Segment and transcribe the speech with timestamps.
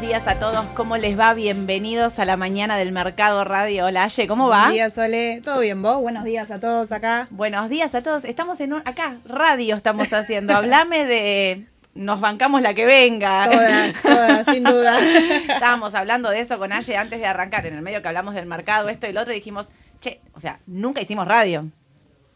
[0.00, 0.64] buenos días a todos.
[0.74, 1.34] ¿Cómo les va?
[1.34, 3.84] Bienvenidos a la mañana del Mercado Radio.
[3.84, 4.60] Hola, Aye, ¿cómo va?
[4.60, 5.42] Buenos días, Sole.
[5.44, 6.00] ¿Todo bien vos?
[6.00, 7.26] Buenos días a todos acá.
[7.28, 8.24] Buenos días a todos.
[8.24, 10.54] Estamos en un, acá, radio estamos haciendo.
[10.54, 13.50] Hablame de nos bancamos la que venga.
[13.50, 14.98] Todas, todas, sin duda.
[15.48, 18.46] Estábamos hablando de eso con Aye antes de arrancar, en el medio que hablamos del
[18.46, 19.68] mercado, esto y lo otro, y dijimos,
[20.00, 21.66] che, o sea, nunca hicimos radio.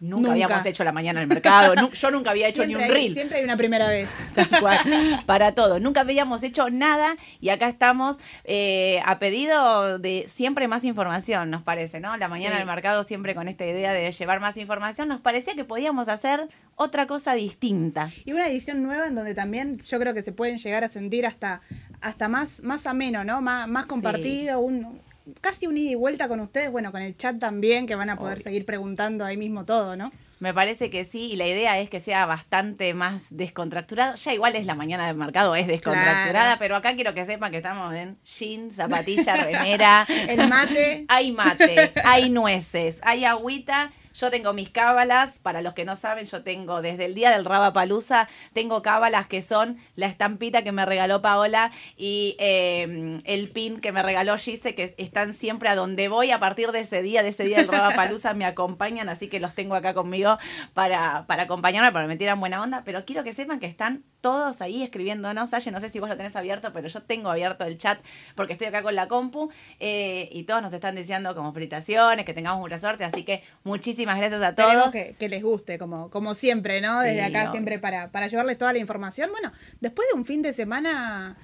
[0.04, 1.74] Nunca, habíamos hecho la mañana en el mercado.
[1.92, 3.14] yo nunca había hecho ni un reel.
[3.14, 4.08] Siempre hay una primera vez.
[5.26, 5.80] para todo.
[5.80, 11.62] Nunca habíamos hecho nada y acá estamos eh, a pedido de siempre más información, nos
[11.62, 12.16] parece, ¿no?
[12.16, 15.08] La mañana en el mercado siempre con esta idea de llevar más información.
[15.08, 18.10] Nos parecía que podíamos hacer otra cosa distinta.
[18.24, 21.26] Y una edición nueva en donde también yo creo que se pueden llegar a sentir
[21.26, 21.62] hasta
[22.04, 23.40] hasta más, más ameno, ¿no?
[23.40, 25.00] Más, más compartido, un,
[25.40, 28.16] casi un ida y vuelta con ustedes, bueno, con el chat también, que van a
[28.16, 30.10] poder seguir preguntando ahí mismo todo, ¿no?
[30.40, 34.16] Me parece que sí, y la idea es que sea bastante más descontracturado.
[34.16, 37.58] Ya igual es la mañana del mercado, es descontracturada, pero acá quiero que sepan que
[37.58, 40.06] estamos en jeans, zapatilla, remera.
[40.28, 41.06] El mate.
[41.08, 46.24] Hay mate, hay nueces, hay agüita yo tengo mis cábalas, para los que no saben,
[46.24, 50.86] yo tengo desde el día del Palusa, tengo cábalas que son la estampita que me
[50.86, 56.08] regaló Paola y eh, el pin que me regaló Gise, que están siempre a donde
[56.08, 59.40] voy a partir de ese día, de ese día del Palusa, me acompañan, así que
[59.40, 60.38] los tengo acá conmigo
[60.72, 64.62] para, para acompañarme, para meter en buena onda, pero quiero que sepan que están todos
[64.62, 65.52] ahí escribiéndonos.
[65.52, 67.98] Aye, no sé si vos lo tenés abierto, pero yo tengo abierto el chat
[68.34, 72.32] porque estoy acá con la compu eh, y todos nos están diciendo como felicitaciones, que
[72.32, 74.92] tengamos mucha suerte, así que muchísimas Muchísimas gracias a todos.
[74.92, 77.00] Que, que, les guste, como, como siempre, ¿no?
[77.00, 79.30] Desde acá siempre para, para llevarles toda la información.
[79.30, 81.36] Bueno, después de un fin de semana...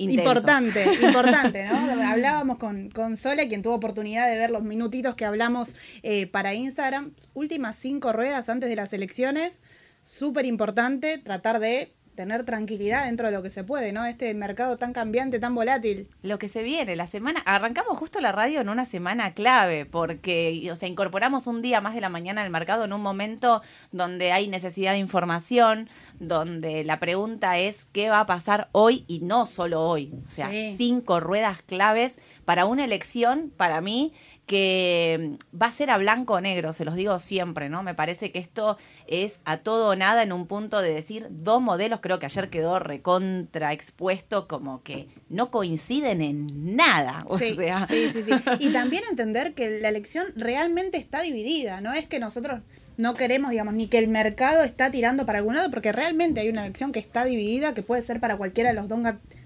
[0.00, 2.08] Importante, importante, ¿no?
[2.08, 6.54] Hablábamos con, con Sole, quien tuvo oportunidad de ver los minutitos que hablamos eh, para
[6.54, 7.14] Instagram.
[7.34, 9.60] Últimas cinco ruedas antes de las elecciones.
[10.04, 14.04] Súper importante tratar de tener tranquilidad dentro de lo que se puede, ¿no?
[14.04, 16.08] Este mercado tan cambiante, tan volátil.
[16.22, 20.68] Lo que se viene, la semana, arrancamos justo la radio en una semana clave, porque,
[20.72, 23.62] o sea, incorporamos un día más de la mañana al mercado en un momento
[23.92, 29.20] donde hay necesidad de información, donde la pregunta es qué va a pasar hoy y
[29.20, 30.12] no solo hoy.
[30.26, 34.12] O sea, cinco ruedas claves para una elección, para mí,
[34.48, 37.82] que va a ser a blanco o negro, se los digo siempre, ¿no?
[37.82, 41.60] Me parece que esto es a todo o nada en un punto de decir dos
[41.60, 47.24] modelos, creo que ayer quedó recontra expuesto como que no coinciden en nada.
[47.28, 47.86] O sí, sea.
[47.86, 48.32] sí, sí, sí.
[48.58, 52.62] Y también entender que la elección realmente está dividida, no es que nosotros
[52.96, 56.48] no queremos, digamos, ni que el mercado está tirando para algún lado, porque realmente hay
[56.48, 58.98] una elección que está dividida, que puede ser para cualquiera de los dos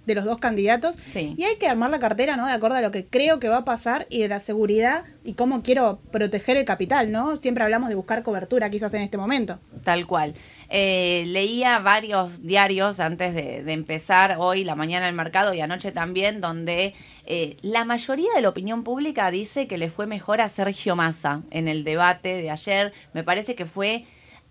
[0.07, 0.97] de los dos candidatos.
[1.15, 2.47] Y hay que armar la cartera, ¿no?
[2.47, 5.35] De acuerdo a lo que creo que va a pasar y de la seguridad y
[5.35, 7.37] cómo quiero proteger el capital, ¿no?
[7.37, 9.59] Siempre hablamos de buscar cobertura quizás en este momento.
[9.85, 10.35] Tal cual.
[10.69, 16.41] Eh, leía varios diarios antes de, empezar hoy, la mañana el mercado y anoche también,
[16.41, 16.95] donde
[17.27, 21.43] eh, la mayoría de la opinión pública dice que le fue mejor a Sergio Massa
[21.51, 22.93] en el debate de ayer.
[23.13, 24.05] Me parece que fue...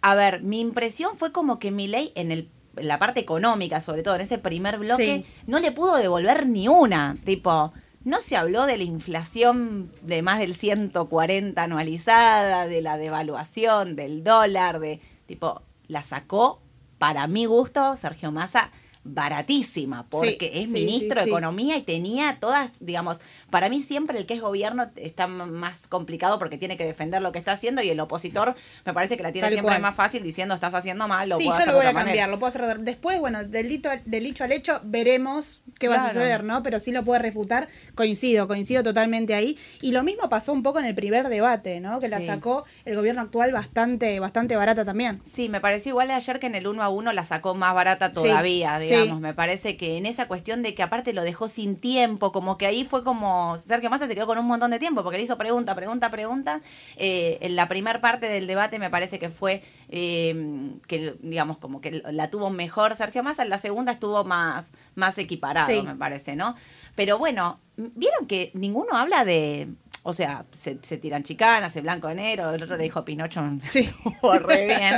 [0.04, 4.04] A ver, mi impresión fue como que mi ley en el la parte económica, sobre
[4.04, 7.18] todo en ese primer bloque, no le pudo devolver ni una.
[7.26, 7.74] Tipo,
[8.04, 14.24] no se habló de la inflación de más del 140 anualizada, de la devaluación del
[14.24, 16.62] dólar, de tipo, la sacó,
[16.98, 18.72] para mi gusto, Sergio Massa,
[19.04, 23.20] baratísima, porque es ministro de Economía y tenía todas, digamos,
[23.50, 27.32] para mí siempre el que es gobierno está más complicado porque tiene que defender lo
[27.32, 28.56] que está haciendo y el opositor
[28.86, 31.60] me parece que la tiene siempre más fácil diciendo estás haciendo mal, lo sí, puedo
[31.60, 32.80] yo lo voy a cambiar, lo puedo hacer.
[32.80, 36.62] Después, bueno, del, dicho, del dicho al hecho veremos qué va a suceder, ¿no?
[36.64, 39.58] Pero sí lo puede refutar, coincido, coincido totalmente ahí.
[39.82, 42.00] Y lo mismo pasó un poco en el primer debate, ¿no?
[42.00, 45.22] Que la sacó el gobierno actual bastante, bastante barata también.
[45.26, 48.12] Sí, me pareció igual ayer que en el uno a uno la sacó más barata
[48.12, 48.91] todavía, digamos.
[49.20, 52.66] Me parece que en esa cuestión de que aparte lo dejó sin tiempo, como que
[52.66, 55.38] ahí fue como Sergio Massa se quedó con un montón de tiempo porque le hizo
[55.38, 56.62] pregunta, pregunta, pregunta.
[56.96, 61.82] Eh, en la primera parte del debate me parece que fue eh, que, digamos, como
[61.82, 63.44] que la tuvo mejor Sergio Massa.
[63.44, 66.56] En la segunda estuvo más, más equiparado, me parece, ¿no?
[66.96, 69.70] Pero bueno, vieron que ninguno habla de
[70.04, 73.88] o sea, se, tiran chicanas, el blanco de negro, el otro le dijo Pinocho, sí.
[74.24, 74.96] re bien.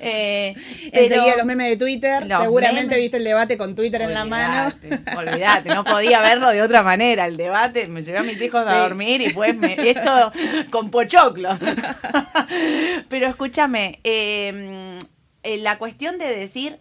[0.00, 0.54] eh,
[1.36, 4.74] los memes de Twitter, seguramente viste el debate con Twitter en la mano.
[5.16, 8.78] Olvídate, no podía verlo de otra manera, el debate, me llevé a mis hijos a
[8.78, 10.32] dormir y pues me, esto
[10.70, 11.56] con pochoclo.
[13.08, 14.98] Pero escúchame, em,
[15.44, 16.80] eh, la cuestión de decir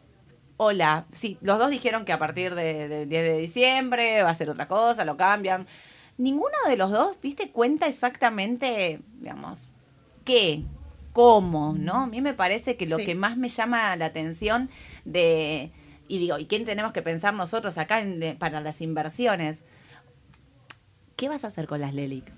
[0.59, 1.05] hola.
[1.11, 4.49] Sí, los dos dijeron que a partir del de 10 de diciembre va a ser
[4.49, 5.67] otra cosa, lo cambian
[6.17, 9.69] ninguno de los dos, viste, cuenta exactamente, digamos,
[10.25, 10.63] qué,
[11.13, 12.03] cómo, ¿no?
[12.03, 14.69] A mí me parece que lo que más me llama la atención
[15.05, 15.71] de
[16.07, 18.03] y digo, ¿y quién tenemos que pensar nosotros acá
[18.39, 19.61] para las inversiones?
[21.15, 22.31] ¿Qué vas a hacer con las LELIC?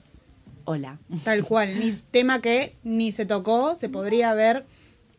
[0.65, 0.99] Hola.
[1.23, 4.65] Tal cual, ni tema que ni se tocó, se podría haber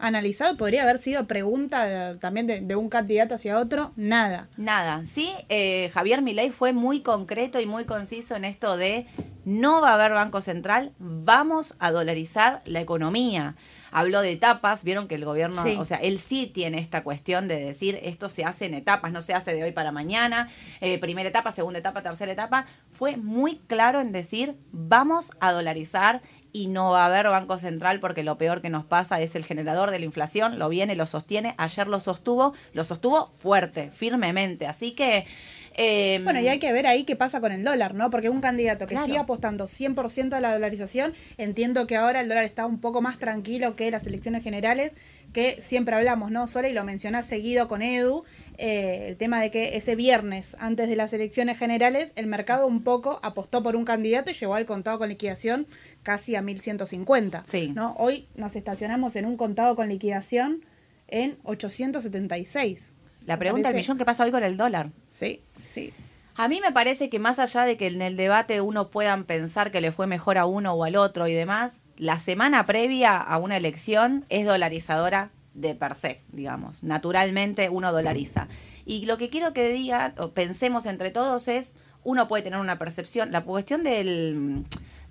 [0.00, 4.49] analizado, podría haber sido pregunta también de, un candidato hacia otro, nada.
[4.56, 9.06] Nada, sí, eh, Javier Milei fue muy concreto y muy conciso en esto de
[9.44, 13.56] no va a haber Banco Central, vamos a dolarizar la economía
[13.91, 17.61] habló de etapas, vieron que el gobierno, o sea, él sí tiene esta cuestión de
[17.61, 20.49] decir esto se hace en etapas, no se hace de hoy para mañana,
[20.81, 26.23] eh, primera etapa, segunda etapa, tercera etapa, fue muy claro en decir vamos a dolarizar
[26.53, 29.45] y no va a haber Banco Central porque lo peor que nos pasa es el
[29.45, 34.67] generador de la inflación, lo viene, lo sostiene, ayer lo sostuvo, lo sostuvo fuerte, firmemente,
[34.67, 35.27] así que...
[35.75, 38.11] Em, bueno, y hay que ver ahí qué pasa con el dólar, ¿no?
[38.11, 42.44] Porque un candidato que sigue apostando 100% a la dolarización, entiendo que ahora el dólar
[42.44, 44.94] está un poco más tranquilo que las elecciones generales,
[45.32, 46.46] que siempre hablamos, ¿no?
[46.46, 48.25] Sola, y lo mencionás seguido con Edu,
[48.58, 52.82] eh, el tema de que ese viernes, antes de las elecciones generales, el mercado un
[52.82, 55.67] poco apostó por un candidato y llegó al contado con liquidación
[56.02, 57.44] casi a 1150.
[57.46, 57.69] Sí.
[57.75, 57.94] ¿no?
[57.96, 60.64] Hoy nos estacionamos en un contado con liquidación
[61.08, 62.93] en 876.
[63.26, 64.90] La pregunta del millón, ¿qué pasa hoy con el dólar?
[65.08, 65.93] Sí, sí.
[66.37, 69.70] A mí me parece que más allá de que en el debate uno puedan pensar
[69.70, 73.37] que le fue mejor a uno o al otro y demás, la semana previa a
[73.37, 76.82] una elección es dolarizadora de per se, digamos.
[76.82, 78.49] Naturalmente uno dolariza.
[78.87, 82.78] Y lo que quiero que diga, o pensemos entre todos es, uno puede tener una
[82.78, 84.64] percepción, la cuestión del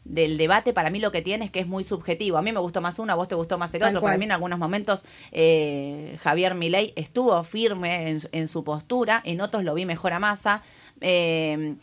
[0.10, 2.38] del debate para mí lo que tiene es que es muy subjetivo.
[2.38, 4.02] A mí me gustó más uno, a vos te gustó más el otro.
[4.02, 9.64] Para mí en algunos momentos eh, Javier Milei estuvo firme en, su postura, en otros
[9.64, 10.64] lo vi mejor a masa.
[11.00, 11.76] Eh,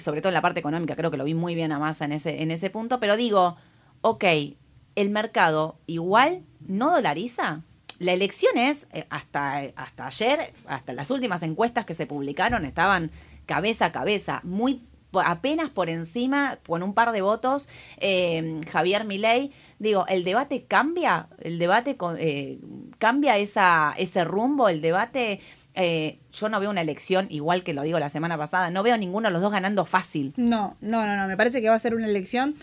[0.00, 2.12] sobre todo en la parte económica, creo que lo vi muy bien a masa en
[2.12, 2.98] ese, en ese punto.
[2.98, 3.56] Pero digo,
[4.00, 4.24] ok,
[4.96, 7.62] el mercado igual no dolariza.
[7.98, 13.12] La elección es, eh, hasta, hasta ayer, hasta las últimas encuestas que se publicaron, estaban
[13.46, 14.82] cabeza a cabeza, muy
[15.20, 17.68] apenas por encima, con un par de votos,
[17.98, 19.52] eh, Javier Milei.
[19.78, 21.28] Digo, ¿el debate cambia?
[21.40, 22.58] ¿El debate eh,
[22.98, 24.68] cambia esa, ese rumbo?
[24.68, 25.40] ¿El debate...?
[25.74, 28.98] Eh, yo no veo una elección, igual que lo digo la semana pasada, no veo
[28.98, 30.34] ninguno de los dos ganando fácil.
[30.36, 32.56] No, no, no, no, me parece que va a ser una elección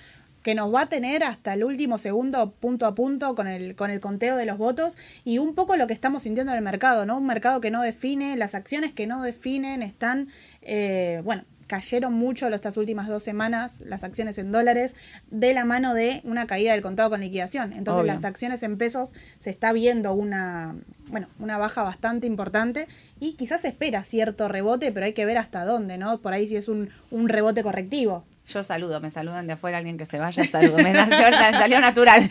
[0.43, 3.89] que nos va a tener hasta el último segundo punto a punto con el, con
[3.89, 7.07] el conteo de los votos y un poco lo que estamos sintiendo en el mercado,
[7.07, 7.17] ¿no?
[7.17, 10.27] Un mercado que no define, las acciones que no definen están,
[11.23, 14.95] bueno, cayeron mucho estas últimas dos semanas las acciones en dólares
[15.29, 17.73] de la mano de una caída del contado con liquidación.
[17.73, 20.75] Entonces las acciones en pesos se está viendo una,
[21.07, 22.87] bueno, una baja bastante importante
[23.19, 26.17] y quizás se espera cierto rebote, pero hay que ver hasta dónde, ¿no?
[26.17, 28.25] Por ahí si es un, un rebote correctivo.
[28.47, 32.27] Yo saludo, me saludan de afuera alguien que se vaya, saludo, me, salió natural.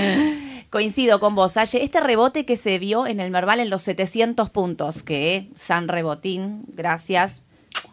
[0.70, 1.84] Coincido con vos, Aye.
[1.84, 6.64] Este rebote que se vio en el Merval en los 700 puntos, que San Rebotín,
[6.68, 7.44] gracias,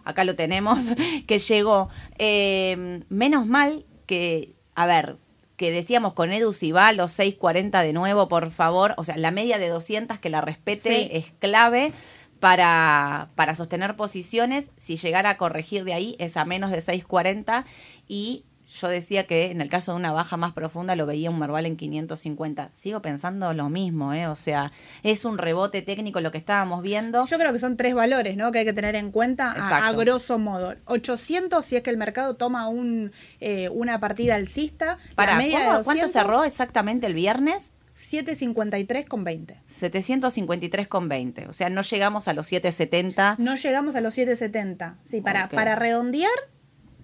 [0.10, 0.94] acá lo tenemos,
[1.28, 1.90] que llegó.
[2.18, 5.18] Eh, menos mal que, a ver,
[5.60, 9.18] que decíamos con Edu si va a los 6.40 de nuevo, por favor, o sea,
[9.18, 11.92] la media de 200 que la respete es clave
[12.40, 14.72] para, para sostener posiciones.
[14.78, 17.66] Si llegara a corregir de ahí es a menos de 6.40
[18.08, 21.40] y yo decía que en el caso de una baja más profunda lo veía un
[21.40, 22.70] Merval en 550.
[22.74, 24.28] Sigo pensando lo mismo, ¿eh?
[24.28, 24.72] O sea,
[25.02, 27.26] es un rebote técnico lo que estábamos viendo.
[27.26, 28.52] Yo creo que son tres valores, ¿no?
[28.52, 30.76] Que hay que tener en cuenta a, grosso modo.
[30.86, 35.00] 800 si es que el mercado toma un, eh, una partida alcista.
[35.16, 37.72] Para, media ¿cuánto cerró exactamente el viernes?
[37.96, 39.62] 753 con 20.
[39.68, 41.48] 753 con 20.
[41.48, 43.36] O sea, no llegamos a los 770.
[43.40, 44.98] No llegamos a los 770.
[45.04, 46.32] Sí, para, para redondear,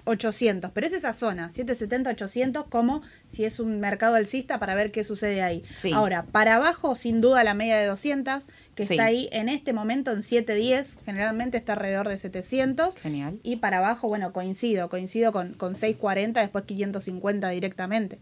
[0.05, 4.91] 800, pero es esa zona, 770, 800, como si es un mercado alcista para ver
[4.91, 5.63] qué sucede ahí.
[5.93, 8.43] Ahora, para abajo, sin duda, la media de 200,
[8.75, 12.97] que está ahí en este momento en 710, generalmente está alrededor de 700.
[12.97, 13.39] Genial.
[13.41, 18.19] Y para abajo, bueno, coincido, coincido con, con 640, después 550 directamente.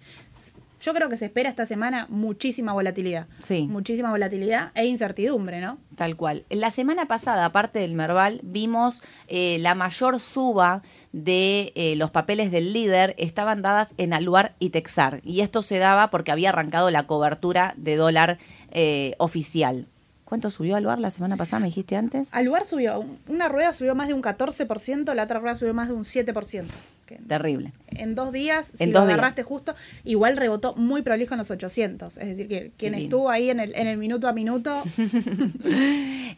[0.84, 3.28] Yo creo que se espera esta semana muchísima volatilidad.
[3.42, 3.68] Sí.
[3.70, 5.78] Muchísima volatilidad e incertidumbre, ¿no?
[5.96, 6.44] Tal cual.
[6.50, 10.82] La semana pasada, aparte del Merval, vimos eh, la mayor suba
[11.14, 15.22] de eh, los papeles del líder estaban dadas en Aluar y Texar.
[15.24, 18.38] Y esto se daba porque había arrancado la cobertura de dólar
[18.72, 19.88] eh, oficial.
[20.26, 21.62] ¿Cuánto subió Aluar la semana pasada?
[21.62, 22.34] ¿Me dijiste antes?
[22.34, 23.06] Aluar subió.
[23.30, 26.66] Una rueda subió más de un 14%, la otra rueda subió más de un 7%.
[27.06, 27.74] Terrible.
[27.88, 32.18] En dos días, si lo agarraste justo, igual rebotó muy prolijo en los 800.
[32.18, 34.84] Es decir, que quien estuvo ahí en el, en el minuto a minuto.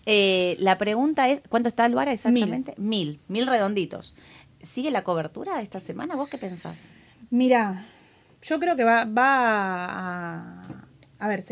[0.07, 2.75] Eh, la pregunta es: ¿cuánto está el exactamente?
[2.77, 3.19] Mil.
[3.27, 3.47] mil.
[3.47, 4.13] redonditos.
[4.61, 6.15] ¿Sigue la cobertura esta semana?
[6.15, 6.77] ¿Vos qué pensás?
[7.31, 7.85] Mira,
[8.41, 10.67] yo creo que va, va a.
[11.17, 11.43] A ver,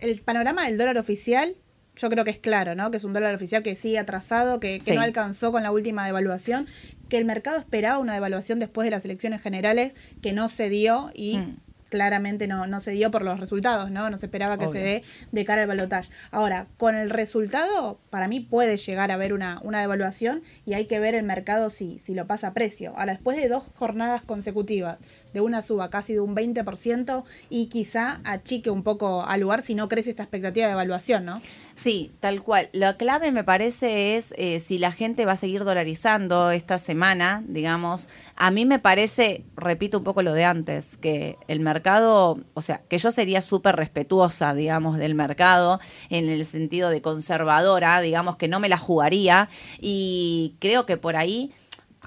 [0.00, 1.56] el panorama del dólar oficial
[1.98, 2.90] yo creo que es claro, ¿no?
[2.90, 6.66] Que es un dólar oficial que sigue atrasado, que, no alcanzó con la última devaluación,
[7.08, 11.10] que el mercado esperaba una devaluación después de las elecciones generales que no se dio
[11.14, 11.56] y mm
[11.88, 14.10] claramente no, no se dio por los resultados, ¿no?
[14.10, 15.02] No se esperaba que se dé
[15.32, 16.10] de cara al balotaje.
[16.30, 20.86] Ahora, con el resultado, para mí puede llegar a haber una, una devaluación y hay
[20.86, 22.92] que ver el mercado si, si lo pasa a precio.
[22.96, 24.98] Ahora, después de dos jornadas consecutivas
[25.32, 29.74] de una suba casi de un 20% y quizá achique un poco al lugar si
[29.74, 31.40] no crece esta expectativa de evaluación, ¿no?
[31.78, 32.70] Sí, tal cual.
[32.72, 37.44] La clave me parece es eh, si la gente va a seguir dolarizando esta semana,
[37.46, 38.08] digamos.
[38.34, 42.80] A mí me parece, repito un poco lo de antes, que el mercado, o sea,
[42.88, 45.78] que yo sería súper respetuosa, digamos, del mercado
[46.10, 49.48] en el sentido de conservadora, digamos, que no me la jugaría
[49.80, 51.52] y creo que por ahí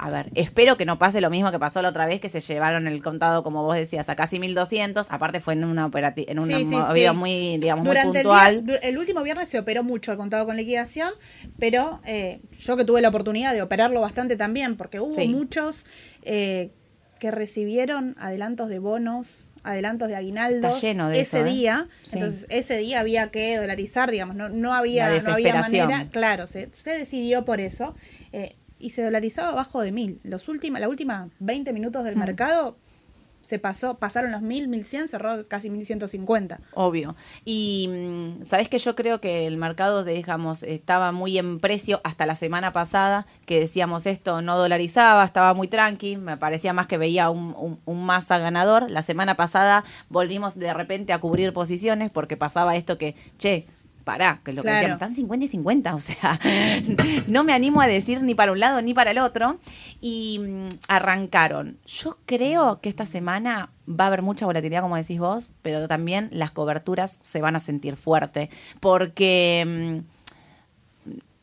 [0.02, 2.42] a ver, espero que no pase lo mismo que pasó la otra vez, que se
[2.42, 5.12] llevaron el contado, como vos decías, a casi 1200.
[5.12, 8.80] Aparte fue en una en una movida muy, digamos, muy puntual.
[8.82, 11.14] El, último viernes se operó mucho el contado con liquidación,
[11.60, 15.86] pero eh, yo que tuve la oportunidad de operarlo bastante también, porque hubo muchos
[16.24, 16.72] eh,
[17.20, 20.70] que recibieron adelantos de bonos adelantos de aguinaldo
[21.14, 21.44] ese ¿eh?
[21.44, 21.88] día.
[22.12, 26.08] Entonces, ese día había que dolarizar, digamos, no, no, había, no había manera.
[26.10, 27.96] Claro, se, se decidió por eso.
[28.34, 30.20] Eh, y se dolarizaba abajo de mil.
[30.24, 32.20] Los última, la última 20 minutos del hmm.
[32.20, 32.78] mercado
[33.42, 36.60] se pasó, pasaron los mil, mil cien, cerró casi mil ciento cincuenta.
[36.74, 37.16] Obvio.
[37.44, 42.26] Y mm, sabes que yo creo que el mercado, digamos, estaba muy en precio hasta
[42.26, 46.98] la semana pasada, que decíamos esto no dolarizaba, estaba muy tranqui, me parecía más que
[46.98, 48.90] veía un, un, un masa ganador.
[48.90, 53.66] La semana pasada volvimos de repente a cubrir posiciones porque pasaba esto que, che,
[54.04, 56.40] pará, que es lo que decíamos, están 50 y 50, o sea,
[57.28, 59.60] no me animo a decir ni para un lado ni para el otro.
[60.00, 61.78] Y mm, arrancaron.
[61.86, 66.30] Yo creo que esta semana va a haber mucha volatilidad, como decís vos, pero también
[66.32, 70.04] las coberturas se van a sentir fuerte, porque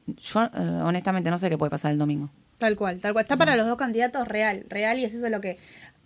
[0.07, 2.31] mm, yo eh, honestamente no sé qué puede pasar el domingo.
[2.59, 3.25] Tal cual, tal cual.
[3.25, 5.59] Está para los dos candidatos real, real, y es eso lo que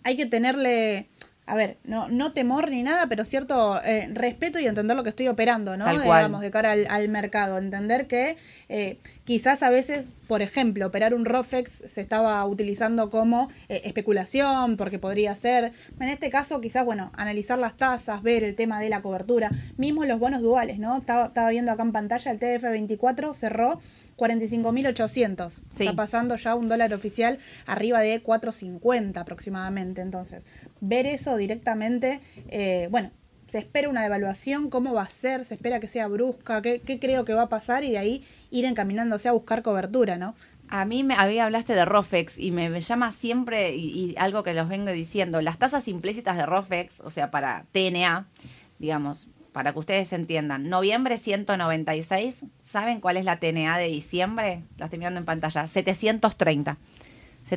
[0.03, 1.07] hay que tenerle
[1.45, 5.09] a ver, no, no temor ni nada, pero cierto eh, respeto y entender lo que
[5.09, 5.91] estoy operando, ¿no?
[5.91, 7.57] Digamos, de cara al, mercado.
[7.57, 8.37] Entender que
[8.69, 14.77] eh, quizás a veces, por ejemplo, operar un ROFEX se estaba utilizando como eh, especulación,
[14.77, 15.73] porque podría ser.
[15.99, 20.05] En este caso, quizás, bueno, analizar las tasas, ver el tema de la cobertura, mismo
[20.05, 20.97] los bonos duales, ¿no?
[20.97, 23.81] Estaba, estaba viendo acá en pantalla, el TF24 cerró
[24.17, 25.61] 45.800.
[25.71, 30.01] Está pasando ya un dólar oficial arriba de 4.50 aproximadamente.
[30.01, 30.45] Entonces,
[30.83, 33.11] ver eso directamente, eh, bueno,
[33.47, 37.23] se espera una devaluación, cómo va a ser, se espera que sea brusca, qué, creo
[37.23, 40.35] que va a pasar y de ahí ir encaminándose a buscar cobertura, ¿no?
[40.69, 44.67] A mí me había hablaste de Rofex y me, llama siempre y, algo que los
[44.67, 48.25] vengo diciendo, las tasas implícitas de Rofex, o sea, para TNA,
[48.79, 54.63] digamos, para que ustedes entiendan, noviembre 196, ¿saben cuál es la TNA de diciembre?
[54.77, 56.77] La estoy mirando en pantalla, 730.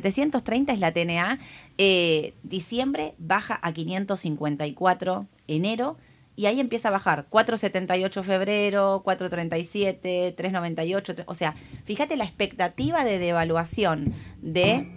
[0.01, 1.39] 730 es la TNA,
[1.77, 5.97] eh, diciembre baja a 554 enero
[6.35, 7.25] y ahí empieza a bajar.
[7.29, 14.87] 478 febrero, 437, 398, o sea, fíjate la expectativa de devaluación de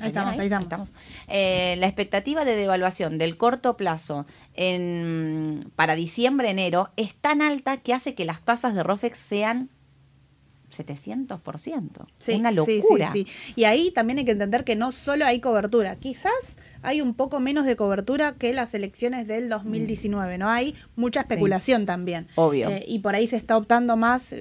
[0.00, 0.92] Ahí estamos, ahí, estamos.
[1.26, 7.78] Eh, la expectativa de devaluación del corto plazo en, para diciembre, enero es tan alta
[7.78, 9.70] que hace que las tasas de ROFEX sean
[10.70, 12.06] 700%.
[12.18, 13.12] Sí, una locura.
[13.12, 17.00] Sí, sí, y ahí también hay que entender que no solo hay cobertura, quizás hay
[17.00, 20.48] un poco menos de cobertura que las elecciones del 2019, ¿no?
[20.48, 22.28] Hay mucha especulación también.
[22.36, 22.70] Obvio.
[22.70, 24.34] Eh, y por ahí se está optando más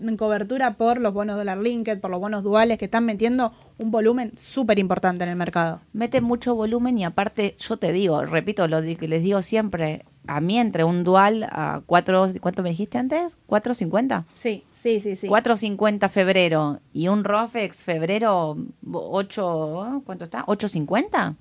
[0.00, 3.90] en cobertura por los bonos dólar linked, por los bonos duales que están metiendo un
[3.90, 5.80] volumen súper importante en el mercado.
[5.92, 10.40] Mete mucho volumen y aparte, yo te digo, repito lo que les digo siempre, a
[10.40, 13.36] mí entre un dual a cuatro, ¿cuánto me dijiste antes?
[13.48, 14.24] ¿4.50?
[14.36, 15.28] Sí, sí, sí, sí.
[15.28, 18.56] 4.50 febrero y un ROFEX febrero
[18.92, 20.44] 8, ¿cuánto está?
[20.46, 21.36] ¿8.50?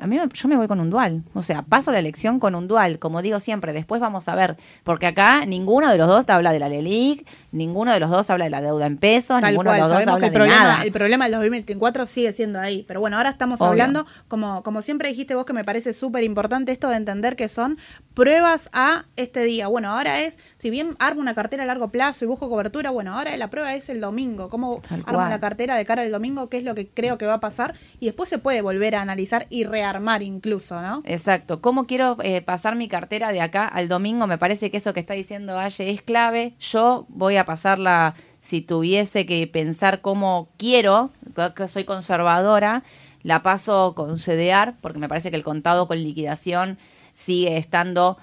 [0.00, 1.22] A mí yo me voy con un dual.
[1.34, 3.72] O sea, paso la elección con un dual, como digo siempre.
[3.72, 7.92] Después vamos a ver, porque acá ninguno de los dos habla de la LELIC, ninguno
[7.92, 10.32] de los dos habla de la deuda en pesos, ninguno de los dos habla el
[10.32, 10.82] de problema, nada.
[10.82, 12.84] El problema del 2024 sigue siendo ahí.
[12.86, 16.72] Pero bueno, ahora estamos hablando, como, como siempre dijiste vos, que me parece súper importante
[16.72, 17.78] esto de entender que son
[18.14, 19.68] pruebas a este día.
[19.68, 23.14] Bueno, ahora es, si bien armo una cartera a largo plazo y busco cobertura, bueno,
[23.14, 24.48] ahora la prueba es el domingo.
[24.48, 26.48] ¿Cómo armo la cartera de cara al domingo?
[26.48, 27.74] ¿Qué es lo que creo que va a pasar?
[28.00, 31.02] Y después se puede volver a analizar y rearmar incluso, ¿no?
[31.04, 31.60] Exacto.
[31.60, 34.26] ¿Cómo quiero eh, pasar mi cartera de acá al domingo?
[34.26, 36.54] Me parece que eso que está diciendo Aye es clave.
[36.58, 41.10] Yo voy a pasarla, si tuviese que pensar cómo quiero,
[41.54, 42.82] que soy conservadora,
[43.22, 46.78] la paso con CDR, porque me parece que el contado con liquidación
[47.12, 48.18] sigue estando...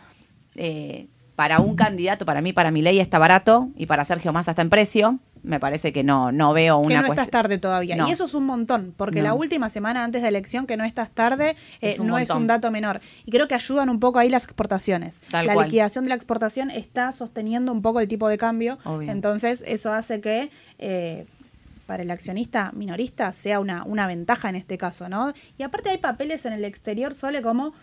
[0.56, 4.52] Eh, para un candidato, para mí, para mi ley está barato y para Sergio Massa
[4.52, 5.18] está en precio.
[5.44, 6.88] Me parece que no, no veo una.
[6.88, 7.98] Que no estás tarde todavía.
[8.08, 10.86] Y eso es un montón, porque la última semana antes de la elección, que no
[10.86, 13.02] estás tarde, eh, no es un dato menor.
[13.26, 15.22] Y creo que ayudan un poco ahí las exportaciones.
[15.32, 18.78] la liquidación de la exportación está sosteniendo un poco el tipo de cambio.
[19.02, 20.50] Entonces, eso hace que.
[20.80, 21.26] Eh,
[21.86, 25.34] para el accionista minorista sea una, una ventaja en este caso, ¿no?
[25.58, 27.74] Y aparte hay papeles en el exterior, solo como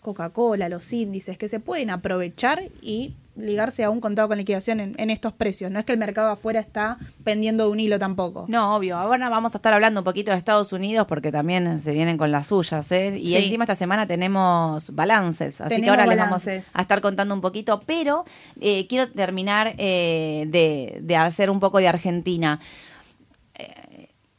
[0.00, 5.10] Coca-Cola, los índices, que se pueden aprovechar y ligarse a un contado con liquidación en,
[5.10, 5.70] estos precios.
[5.70, 8.46] No es que el mercado afuera está pendiendo de un hilo tampoco.
[8.48, 8.96] No, obvio.
[8.96, 12.30] Ahora vamos a estar hablando un poquito de Estados Unidos porque también se vienen con
[12.30, 12.90] las suyas.
[12.92, 13.18] ¿eh?
[13.18, 15.60] Y encima esta semana tenemos balances.
[15.60, 17.82] Así que ahora les vamos a estar contando un poquito.
[17.86, 18.24] Pero
[18.60, 22.60] eh, quiero terminar eh, de, de hacer un poco de Argentina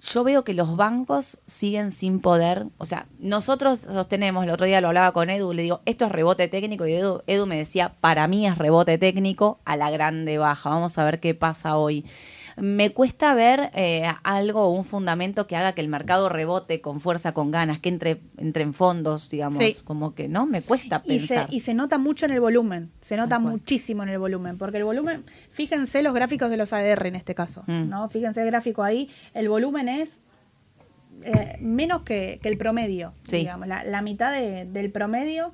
[0.06, 4.80] yo veo que los bancos siguen sin poder, o sea, nosotros sostenemos, el otro día
[4.80, 7.96] lo hablaba con Edu, le digo, esto es rebote técnico y Edu, Edu me decía,
[8.02, 12.06] para mí es rebote técnico a la grande baja, vamos a ver qué pasa hoy
[12.58, 17.34] me cuesta ver eh, algo, un fundamento que haga que el mercado rebote con fuerza,
[17.34, 21.48] con ganas, que entre, entre en fondos, digamos, como que no, me cuesta pensar.
[21.52, 24.86] Y se, nota mucho en el volumen, se nota muchísimo en el volumen, porque el
[24.86, 27.90] volumen, fíjense los gráficos de los ADR en este caso, mm.
[27.90, 28.10] ¿no?
[28.10, 30.20] Fíjense el gráfico ahí, el volumen es
[31.24, 35.52] eh, menos que, el promedio, digamos, la, mitad del promedio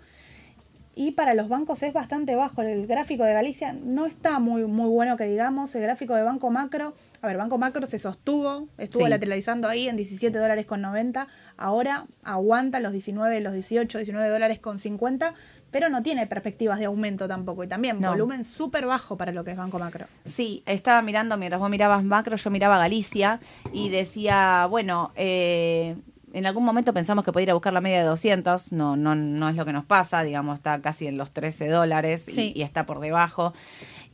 [1.01, 2.61] y para los bancos es bastante bajo.
[2.61, 5.73] El gráfico de Galicia no está muy, muy bueno que digamos.
[5.73, 9.95] El gráfico de Banco Macro, a ver, Banco Macro se sostuvo, estuvo lateralizando ahí en
[9.95, 15.33] 17 dólares con 90, ahora aguanta los 19, los 18, 19 dólares con 50,
[15.71, 17.63] pero no tiene perspectivas de aumento tampoco.
[17.63, 20.05] Y también volumen súper bajo para lo que es Banco Macro.
[20.25, 23.39] Sí, estaba mirando, mientras vos mirabas Macro, yo miraba Galicia
[23.73, 25.95] y decía, bueno, eh,
[26.33, 29.15] en algún momento pensamos que podía ir a buscar la media de 200, no, no,
[29.15, 32.85] no es lo que nos pasa, digamos, está casi en los 13 dólares y, está
[32.85, 33.53] por debajo.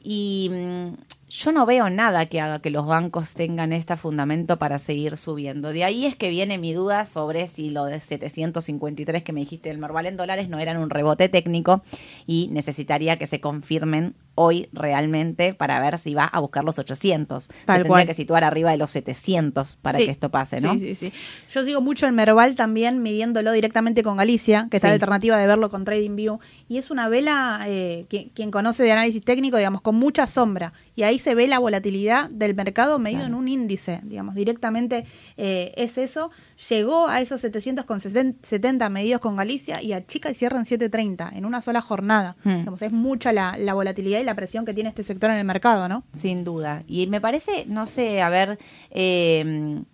[0.02, 0.94] Y mm,
[1.30, 5.72] yo no veo nada que haga que los bancos tengan este fundamento para seguir subiendo.
[5.72, 9.70] De ahí es que viene mi duda sobre si lo de 753 que me dijiste
[9.70, 11.84] del Merval en dólares no eran un rebote técnico
[12.26, 17.48] y necesitaría que se confirmen hoy realmente para ver si va a buscar los 800.
[17.66, 20.74] Tal Se tendría que situar arriba de los 700 para que esto pase, ¿no?
[20.74, 21.14] Sí, sí, sí.
[21.52, 25.48] Yo sigo mucho el Merval también midiéndolo directamente con Galicia, que está la alternativa de
[25.48, 26.40] verlo con TradingView.
[26.70, 30.72] Y es una vela, eh, quien conoce de análisis técnico, digamos, con mucha sombra.
[30.96, 35.06] Y ahí se ve la volatilidad del mercado medido en un índice, digamos, directamente
[35.38, 36.30] eh, es eso.
[36.70, 41.46] Llegó a esos 770 medidos con Galicia y a Chica y cierra en 730 en
[41.46, 42.36] una sola jornada.
[42.44, 42.58] Hmm.
[42.60, 45.88] Digamos, es mucha la, volatilidad y la presión que tiene este sector en el mercado,
[45.88, 46.04] ¿no?
[46.14, 46.84] Sin duda.
[46.88, 48.58] Y me parece, no sé, a ver,
[48.90, 49.86] em,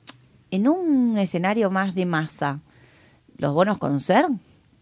[0.52, 2.62] en un escenario más de masa,
[3.38, 4.28] los bonos con ser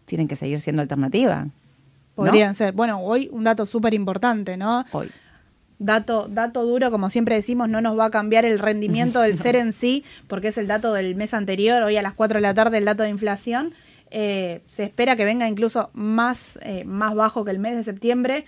[0.04, 1.48] tienen que seguir siendo alternativa.
[2.14, 2.74] Podrían ser.
[2.74, 4.84] Bueno, hoy un dato súper importante, ¿no?
[4.92, 5.10] Hoy
[5.84, 9.56] dato, dato duro, como siempre decimos, no nos va a cambiar el rendimiento del ser
[9.56, 12.54] en sí, porque es el dato del mes anterior, hoy a las 4 de la
[12.54, 13.74] tarde el dato de inflación.
[14.14, 18.44] Eh, se espera que venga incluso más, eh, más bajo que el mes de septiembre,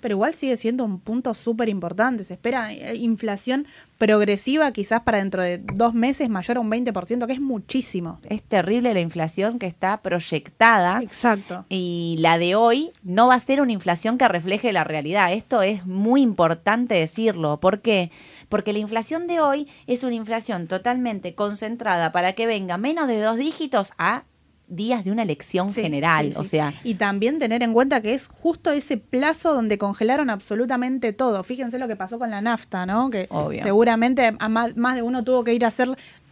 [0.00, 2.24] pero igual sigue siendo un punto súper importante.
[2.24, 3.66] Se espera eh, inflación
[3.98, 8.18] progresiva quizás para dentro de dos meses mayor a un 20%, que es muchísimo.
[8.24, 11.02] Es terrible la inflación que está proyectada.
[11.02, 11.66] Exacto.
[11.68, 15.32] Y la de hoy no va a ser una inflación que refleje la realidad.
[15.32, 17.60] Esto es muy importante decirlo.
[17.60, 18.10] ¿Por qué?
[18.48, 23.20] Porque la inflación de hoy es una inflación totalmente concentrada para que venga menos de
[23.20, 24.24] dos dígitos a
[24.70, 26.72] días de una elección general, o sea.
[26.84, 31.44] Y también tener en cuenta que es justo ese plazo donde congelaron absolutamente todo.
[31.44, 33.10] Fíjense lo que pasó con la nafta, ¿no?
[33.10, 33.28] Que
[33.62, 35.88] seguramente a más, de uno tuvo que ir a hacer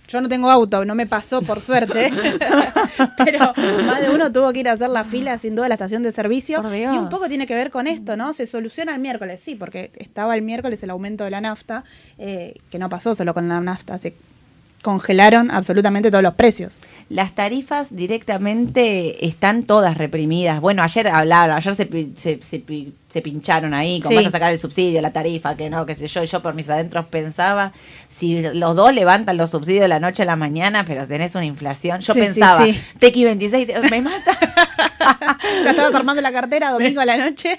[0.08, 2.10] yo no tengo auto, no me pasó por suerte,
[3.18, 3.52] pero
[3.84, 6.02] más de uno tuvo que ir a hacer la fila sin duda a la estación
[6.02, 6.62] de servicio.
[6.74, 8.32] Y un poco tiene que ver con esto, ¿no?
[8.32, 11.84] Se soluciona el miércoles, sí, porque estaba el miércoles el aumento de la nafta,
[12.16, 14.14] eh, que no pasó solo con la nafta, se
[14.82, 16.78] congelaron absolutamente todos los precios.
[17.08, 20.60] Las tarifas directamente están todas reprimidas.
[20.60, 22.40] Bueno, ayer hablaron, ayer se, se,
[23.08, 26.06] se, pincharon ahí, cómo vas a sacar el subsidio, la tarifa, que no, qué sé
[26.06, 26.22] yo.
[26.24, 27.72] Yo por mis adentros pensaba,
[28.18, 31.44] si los dos levantan los subsidios de la noche a la mañana, pero tenés una
[31.44, 32.00] inflación.
[32.00, 32.64] Yo pensaba,
[32.98, 34.36] Tequi 26, me mata.
[35.64, 37.56] ya estabas armando la cartera domingo a la noche.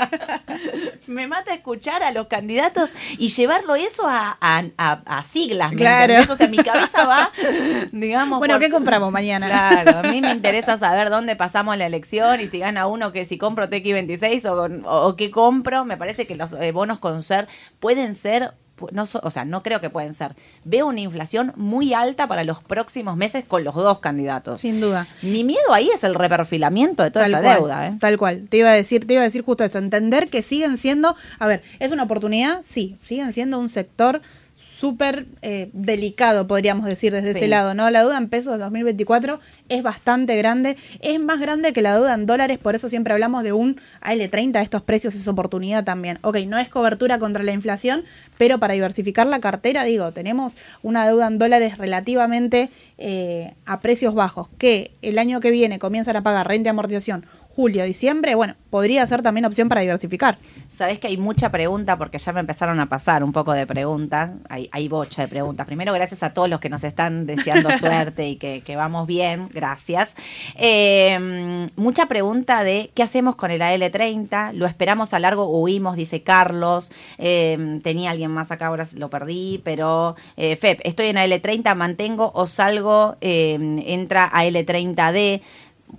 [1.07, 5.71] me mata escuchar a los candidatos y llevarlo eso a, a, siglas.
[5.73, 6.31] Claro.
[6.31, 7.31] O sea, mi cabeza va,
[7.91, 8.39] digamos.
[8.39, 9.47] Bueno, ¿qué compramos mañana?
[9.47, 13.25] Claro, a mí me interesa saber dónde pasamos la elección y si gana uno, que
[13.25, 15.85] si compro Tequi 26 o, o, qué compro.
[15.85, 17.47] Me parece que los eh, bonos con ser
[17.79, 18.53] pueden ser
[18.91, 20.35] no, o sea, no creo que pueden ser.
[20.63, 24.61] Veo una inflación muy alta para los próximos meses con los dos candidatos.
[24.61, 25.07] Sin duda.
[25.21, 27.87] Mi miedo ahí es el reperfilamiento de toda esa deuda.
[27.87, 27.97] ¿eh?
[27.99, 28.47] Tal cual.
[28.49, 29.77] Te iba a decir, te iba a decir justo eso.
[29.77, 34.21] Entender que siguen siendo, a ver, es una oportunidad, sí, siguen siendo un sector
[34.79, 37.89] súper eh, delicado, podríamos decir, desde ese lado, ¿no?
[37.89, 42.13] La deuda en pesos de 2024 es bastante grande, es más grande que la deuda
[42.13, 46.17] en dólares, por eso siempre hablamos de un AL30, estos precios es oportunidad también.
[46.21, 48.05] Ok, no es cobertura contra la inflación,
[48.37, 54.13] pero para diversificar la cartera, digo, tenemos una deuda en dólares relativamente eh, a precios
[54.13, 57.25] bajos, que el año que viene comienzan a pagar renta y amortización
[57.59, 60.37] julio, diciembre, bueno, podría ser también opción para diversificar.
[60.79, 64.31] Sabes que hay mucha pregunta porque ya me empezaron a pasar un poco de preguntas,
[64.47, 65.67] hay, hay bocha de preguntas.
[65.67, 70.15] Primero, gracias a todos los que nos están deseando suerte y que, vamos bien, gracias.
[70.55, 76.23] Em, mucha pregunta de qué hacemos con el AL30, lo esperamos a largo, huimos, dice
[76.23, 81.75] Carlos, em, tenía alguien más acá, ahora lo perdí, pero eh, Fep, estoy en AL30,
[81.75, 85.41] mantengo o salgo, em, entra a L30D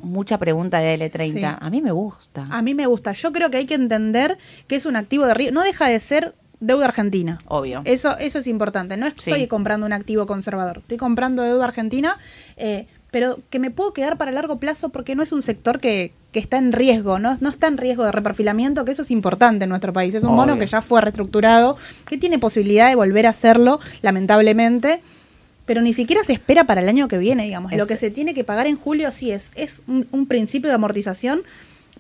[0.01, 1.59] mucha pregunta de L30.
[1.61, 2.47] A mí me gusta.
[2.51, 3.13] A mí me gusta.
[3.13, 5.55] Yo creo que hay que entender que es un activo de riesgo.
[5.55, 7.39] No deja de ser deuda argentina.
[7.47, 7.83] Obvio.
[7.85, 8.97] Eso, eso es importante.
[8.97, 10.79] No estoy comprando un activo conservador.
[10.79, 12.19] Estoy comprando deuda argentina,
[12.57, 16.13] eh, pero que me puedo quedar para largo plazo porque no es un sector que,
[16.33, 17.37] que está en riesgo, ¿no?
[17.41, 20.15] no está en riesgo de reperfilamiento, que eso es importante en nuestro país.
[20.15, 21.77] Es un mono que ya fue reestructurado,
[22.07, 25.03] que tiene posibilidad de volver a hacerlo, lamentablemente
[25.71, 27.73] pero ni siquiera se espera para el año que viene, digamos.
[27.73, 31.43] Lo que se tiene que pagar en julio sí es, es un, principio de amortización,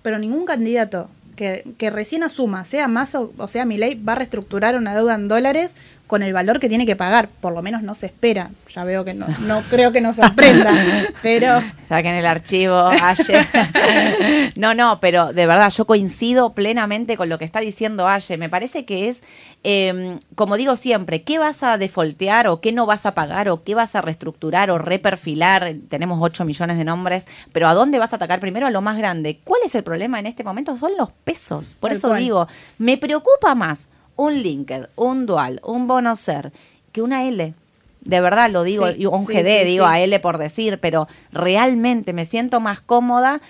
[0.02, 4.14] pero ningún candidato que, que recién asuma, sea más o, o sea mi ley, va
[4.14, 5.74] a reestructurar una deuda en dólares
[6.10, 7.28] con el valor que tiene que pagar.
[7.28, 8.50] Por lo menos no se espera.
[8.74, 10.72] Ya veo que no, no creo que nos sorprenda,
[11.22, 11.62] pero...
[11.88, 14.52] Saquen el archivo, Aye.
[14.56, 18.38] no, no, pero de verdad, yo coincido plenamente con lo que está diciendo Aye.
[18.38, 19.22] Me parece que es,
[19.62, 23.62] em, como digo siempre, ¿qué vas a defoltear o qué no vas a pagar o
[23.62, 25.76] qué vas a reestructurar o reperfilar?
[25.88, 28.66] Tenemos 8 millones de nombres, pero ¿a dónde vas a atacar primero?
[28.66, 29.38] A lo más grande.
[29.44, 30.76] ¿Cuál es el problema en este momento?
[30.76, 31.76] Son los pesos.
[31.78, 33.89] Por eso digo, me preocupa más
[34.20, 36.52] un LinkedIn, un Dual, un Bono Ser,
[36.92, 37.54] que una L.
[38.02, 42.26] De verdad lo digo, y un GD, digo a L por decir, pero realmente me
[42.26, 43.40] siento más cómoda.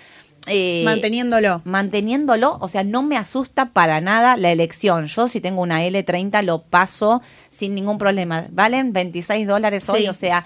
[0.47, 1.61] Eh, manteniéndolo.
[1.65, 5.07] Manteniéndolo, o sea, no me asusta para nada la elección.
[5.07, 8.47] Yo si tengo una L30 lo paso sin ningún problema.
[8.49, 10.45] Valen 26 dólares hoy, o sea,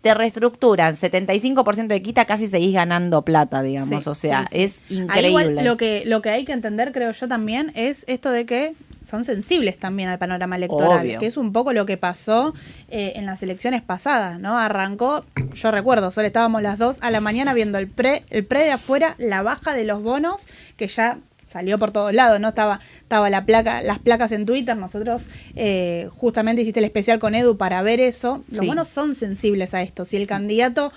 [0.00, 5.62] te reestructuran 75% de quita, casi seguís ganando plata, digamos, o sea, es increíble.
[5.62, 8.74] lo que, lo que hay que entender, creo yo también, es esto de que
[9.06, 12.54] son sensibles también al panorama electoral, que es un poco lo que pasó
[12.88, 14.58] eh, en las elecciones pasadas, ¿no?
[14.58, 18.64] Arrancó, yo recuerdo, solo estábamos las dos a la mañana viendo el pre, el pre
[18.64, 22.48] de afuera, la baja de los bonos, que ya salió por todos lados, ¿no?
[22.48, 27.36] Estaba, estaba la placa, las placas en Twitter, nosotros eh, justamente hiciste el especial con
[27.36, 28.42] Edu para ver eso.
[28.50, 30.04] Los bonos son sensibles a esto.
[30.04, 30.92] Si el candidato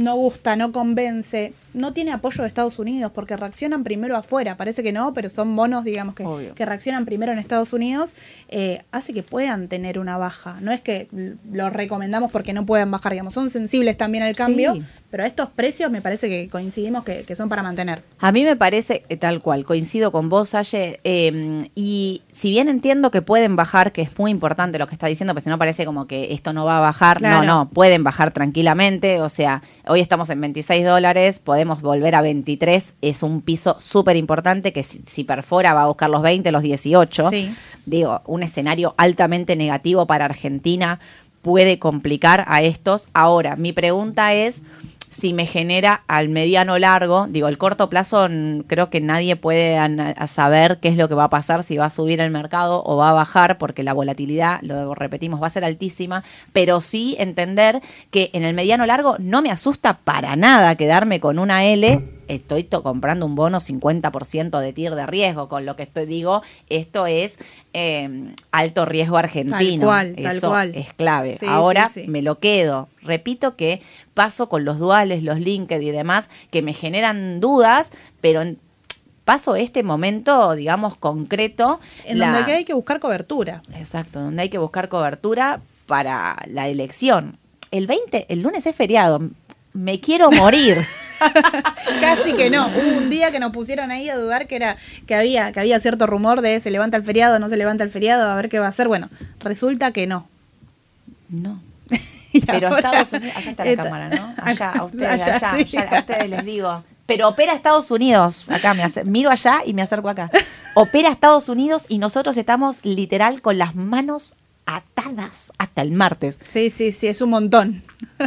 [0.00, 4.82] no gusta, no convence, no tiene apoyo de Estados Unidos porque reaccionan primero afuera, parece
[4.82, 8.14] que no, pero son monos, digamos, que, que reaccionan primero en Estados Unidos,
[8.48, 10.58] eh, hace que puedan tener una baja.
[10.62, 11.08] No es que
[11.52, 15.48] lo recomendamos porque no puedan bajar, digamos, son sensibles también al cambio, pero a estos
[15.48, 18.02] precios me parece que coincidimos que, son para mantener.
[18.18, 22.68] A mí me parece eh, tal cual, coincido con vos, Aye, em, y si bien
[22.68, 25.58] entiendo que pueden bajar, que es muy importante lo que está diciendo, pues si no
[25.58, 29.62] parece como que esto no va a bajar, no, no, pueden bajar tranquilamente, o sea,
[29.86, 34.82] hoy estamos en 26 dólares, podemos volver a 23, es un piso súper importante que
[34.82, 37.30] si, perfora va a buscar los 20, los 18,
[37.86, 41.00] digo, un escenario altamente negativo para Argentina
[41.42, 43.08] puede complicar a estos.
[43.12, 44.62] Ahora, mi pregunta es
[45.10, 48.28] si me genera al mediano largo, digo, el corto plazo
[48.66, 49.76] creo que nadie puede
[50.26, 52.96] saber qué es lo que va a pasar, si va a subir el mercado o
[52.96, 57.80] va a bajar, porque la volatilidad, lo repetimos, va a ser altísima, pero sí entender
[58.10, 62.64] que en el mediano largo no me asusta para nada quedarme con una L estoy
[62.64, 67.38] comprando un bono 50% de TIR de riesgo, con lo que estoy digo, esto es
[67.72, 69.86] em, alto riesgo argentino.
[69.86, 70.74] Tal cual, tal cual.
[70.74, 71.38] es clave.
[71.46, 72.88] Ahora me lo quedo.
[73.02, 73.82] Repito que
[74.14, 77.90] paso con los duales, los LinkedIn y demás, que me generan dudas,
[78.20, 78.42] pero
[79.24, 81.80] paso este momento, digamos, concreto.
[82.04, 83.62] En donde hay que buscar cobertura.
[83.74, 87.38] Exacto, donde hay que buscar cobertura para la elección.
[87.72, 89.20] El 20, el lunes es feriado.
[89.72, 90.86] Me quiero morir.
[92.00, 92.68] Casi que no.
[92.68, 95.80] Hubo un día que nos pusieron ahí a dudar que era que había que había
[95.80, 98.58] cierto rumor de se levanta el feriado, no se levanta el feriado, a ver qué
[98.58, 98.88] va a hacer.
[98.88, 99.08] Bueno,
[99.40, 100.26] resulta que no.
[101.28, 101.60] No.
[102.46, 104.34] Pero Estados Unidos, allá está la cámara, ¿no?
[104.42, 106.84] Allá, a ustedes, allá, a ustedes les digo.
[107.06, 110.30] Pero opera Estados Unidos, acá me miro allá y me acerco acá.
[110.74, 114.34] Opera Estados Unidos y nosotros estamos literal con las manos
[114.66, 116.38] atadas hasta el martes.
[116.48, 117.82] Sí, sí, sí, es un montón.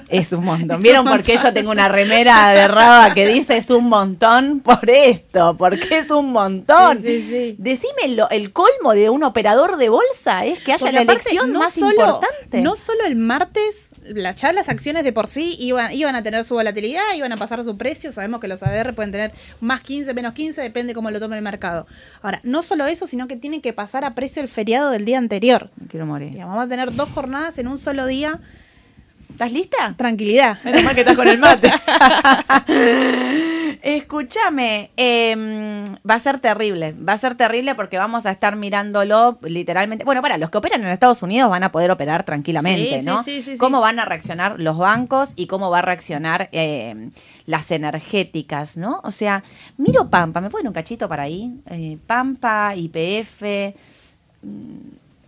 [0.10, 0.82] Es un montón.
[0.84, 4.60] ¿Vieron por qué yo tengo una remera de raba que dice es un montón?
[4.60, 7.02] Por esto, porque es un montón.
[7.02, 11.52] Sí, sí, Decime el colmo de un operador de bolsa es que haya la elección
[11.54, 12.62] más importante.
[12.62, 16.44] No solo el martes la, ya las acciones de por sí iban, iban a tener
[16.44, 18.12] su volatilidad, iban a pasar su precio.
[18.12, 21.42] Sabemos que los ADR pueden tener más 15, menos 15, depende cómo lo tome el
[21.42, 21.88] mercado.
[22.22, 25.18] Ahora, no solo eso, sino que tienen que pasar a precio el feriado del día
[25.18, 25.70] anterior.
[25.90, 26.23] Quiero morir.
[26.38, 28.40] Vamos a tener dos jornadas en un solo día.
[29.34, 29.96] ¿Estás lista?
[29.98, 30.60] Tranquilidad.
[30.64, 31.72] Menos mal que estás con el mate.
[33.82, 39.40] Escúchame, em, va a ser terrible, va a ser terrible porque vamos a estar mirándolo
[39.42, 40.06] literalmente.
[40.06, 43.24] Bueno, para los que operan en Estados Unidos van a poder operar tranquilamente, ¿no?
[43.24, 47.12] Sí, sí, cómo van a reaccionar los bancos y cómo va a reaccionar em,
[47.46, 49.02] las energéticas, ¿no?
[49.04, 49.44] O sea,
[49.78, 51.54] miro Pampa, ¿me ponen un cachito para ahí?
[51.70, 53.42] Eh, Pampa, IPF,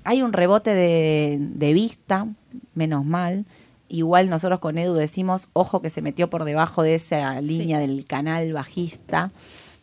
[0.06, 2.28] hay un rebote de, de vista,
[2.74, 3.46] menos mal
[3.88, 8.06] igual nosotros con Edu decimos, ojo que se metió por debajo de esa línea del
[8.06, 9.32] canal bajista,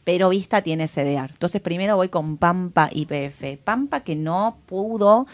[0.05, 1.31] pero Vista tiene CDR.
[1.31, 3.59] Entonces primero voy con Pampa IPF.
[3.63, 5.27] Pampa que no pudo,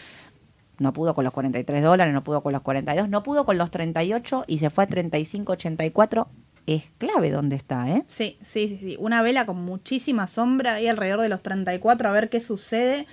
[0.79, 3.71] no pudo con los 43 dólares, no pudo con los 42, no pudo con los
[3.71, 6.27] 38 y se fue a 35.84
[6.67, 8.05] es clave dónde está, ¿eh?
[8.09, 8.97] Sí, sí, sí, sí.
[9.01, 13.07] Una vela con muchísima sombra ahí alrededor de los 34 a ver qué sucede.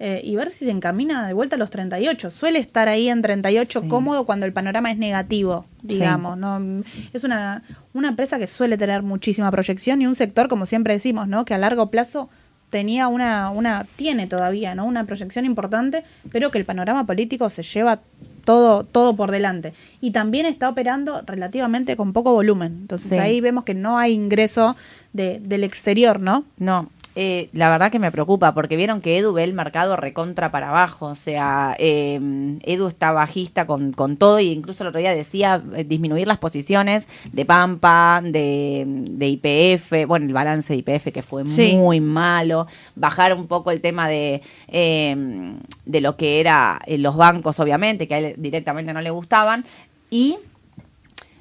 [0.00, 2.30] Eh, y ver si se encamina de vuelta a los 38.
[2.30, 6.38] Suele estar ahí en 38 cómodo cuando el panorama es negativo, digamos.
[6.38, 6.84] ¿no?
[7.12, 11.26] Es una, una empresa que suele tener muchísima proyección y un sector, como siempre decimos,
[11.26, 11.44] ¿no?
[11.44, 12.28] que a largo plazo
[12.70, 14.84] tenía una, una tiene todavía ¿no?
[14.84, 18.00] una proyección importante, pero que el panorama político se lleva
[18.44, 19.74] todo, todo por delante.
[20.00, 22.78] Y también está operando relativamente con poco volumen.
[22.82, 24.76] Entonces ahí vemos que no hay ingreso
[25.12, 26.44] de, del exterior, ¿no?
[26.56, 26.88] No,
[27.20, 30.68] eh, la verdad que me preocupa, porque vieron que Edu ve el mercado recontra para
[30.68, 32.20] abajo, o sea, eh,
[32.62, 36.38] Edu está bajista con, con todo, e incluso el otro día decía eh, disminuir las
[36.38, 42.68] posiciones de Pampa, de, de IPF, bueno, el balance de IPF que fue muy malo,
[42.94, 48.18] bajar un poco el tema de, de lo que era los bancos, obviamente, que a
[48.18, 49.64] él directamente no le gustaban,
[50.08, 50.38] y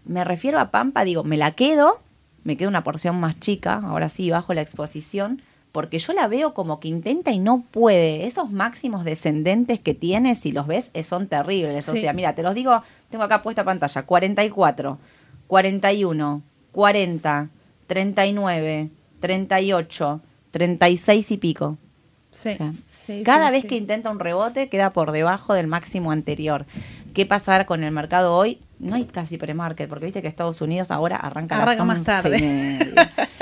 [0.05, 2.01] me refiero a Pampa, digo, me la quedo,
[2.43, 6.53] me queda una porción más chica, ahora sí, bajo la exposición, porque yo la veo
[6.53, 8.25] como que intenta y no puede.
[8.25, 11.88] Esos máximos descendentes que tiene, si los ves, eh, son terribles.
[11.89, 14.97] O sea, mira, te los digo, tengo acá puesta pantalla, 44,
[15.47, 17.49] 41, 40,
[17.88, 21.77] 39, 38, 36 y pico.
[22.32, 22.56] Sí.
[23.23, 26.65] cada vez que intenta un rebote queda por debajo del máximo anterior.
[27.13, 28.60] ¿Qué pasará con el mercado hoy?
[28.80, 32.93] No hay casi pre-market, porque viste que Estados Unidos ahora arranca, arranca más tarde.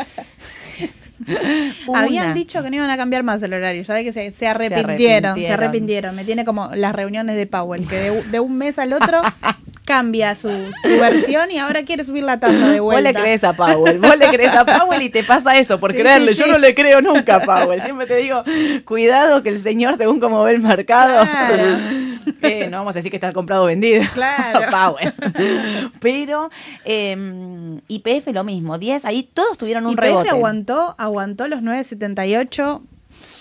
[1.93, 5.35] Habían dicho que no iban a cambiar más el horario, ya que se, se, arrepintieron,
[5.35, 9.21] se arrepintieron, Me tiene como las reuniones de Powell, que de, un mes al otro
[9.85, 10.49] cambia su,
[10.83, 13.11] versión y ahora quiere subir la tasa de vuelta.
[13.11, 15.93] Vos le crees a Powell, vos le crees a Powell y te pasa eso por
[15.93, 16.33] creerle.
[16.33, 17.81] Yo no le creo nunca a Powell.
[17.81, 18.43] Siempre te digo,
[18.83, 21.23] cuidado que el señor, según cómo ve el mercado,
[22.41, 24.03] eh, no vamos a decir que está comprado o vendido.
[24.13, 24.71] Claro.
[24.71, 25.13] Powell.
[25.99, 26.49] Pero
[26.85, 30.29] eh, IPF lo mismo, 10, ahí todos tuvieron un IPF rebote.
[30.29, 32.81] aguantó, aguantó los 978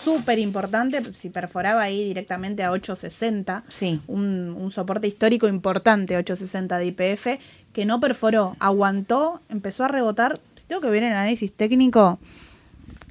[0.05, 4.01] súper importante, si perforaba ahí directamente a 860, sí.
[4.07, 7.27] un, un soporte histórico importante, 860 de IPF,
[7.73, 10.39] que no perforó, aguantó, empezó a rebotar.
[10.57, 12.19] Si tengo que ver el análisis técnico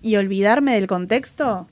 [0.01, 1.67] y olvidarme del contexto,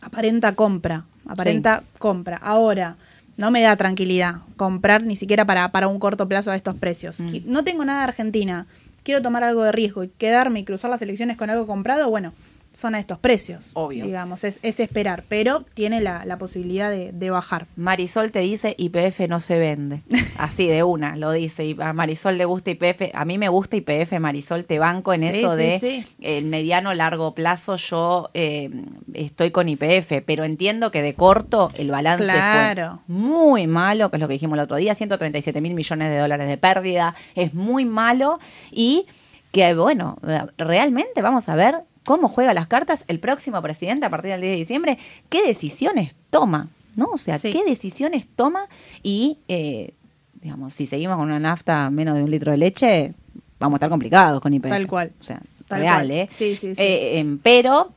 [0.00, 2.36] aparenta compra, aparenta compra.
[2.36, 2.96] Ahora,
[3.36, 7.20] no me da tranquilidad comprar ni siquiera para, para un corto plazo a estos precios.
[7.20, 7.38] Mm.
[7.46, 8.66] No tengo nada de Argentina,
[9.02, 12.32] quiero tomar algo de riesgo y quedarme y cruzar las elecciones con algo comprado, bueno,
[12.78, 13.70] son a estos precios.
[13.74, 14.04] Obvio.
[14.04, 17.66] Digamos, es, esperar, pero tiene la, posibilidad de, bajar.
[17.74, 20.02] Marisol te dice IPF no se vende.
[20.38, 21.64] Así de una, lo dice.
[21.66, 23.10] Y a Marisol le gusta IPF.
[23.14, 27.74] A mí me gusta IPF, Marisol, te banco en eso de el mediano largo plazo.
[27.76, 28.70] Yo eh,
[29.12, 33.00] estoy con IPF, pero entiendo que de corto el balance claro.
[33.06, 36.18] fue muy malo, que es lo que dijimos el otro día, 137 mil millones de
[36.18, 37.16] dólares de pérdida.
[37.34, 38.38] Es muy malo
[38.70, 39.06] y
[39.50, 40.18] que bueno,
[40.56, 44.52] realmente vamos a ver cómo juega las cartas el próximo presidente a partir del 10
[44.52, 47.08] de diciembre, qué decisiones toma, ¿no?
[47.12, 48.66] O sea, qué decisiones toma
[49.02, 49.92] y, eh,
[50.40, 53.12] digamos, si seguimos con una nafta menos de un litro de leche,
[53.58, 54.70] vamos a estar complicados con IPF.
[54.70, 55.12] Tal cual.
[55.20, 56.30] O sea, real, ¿eh?
[56.34, 56.80] Sí, sí, sí.
[56.82, 57.92] Eh, em, pero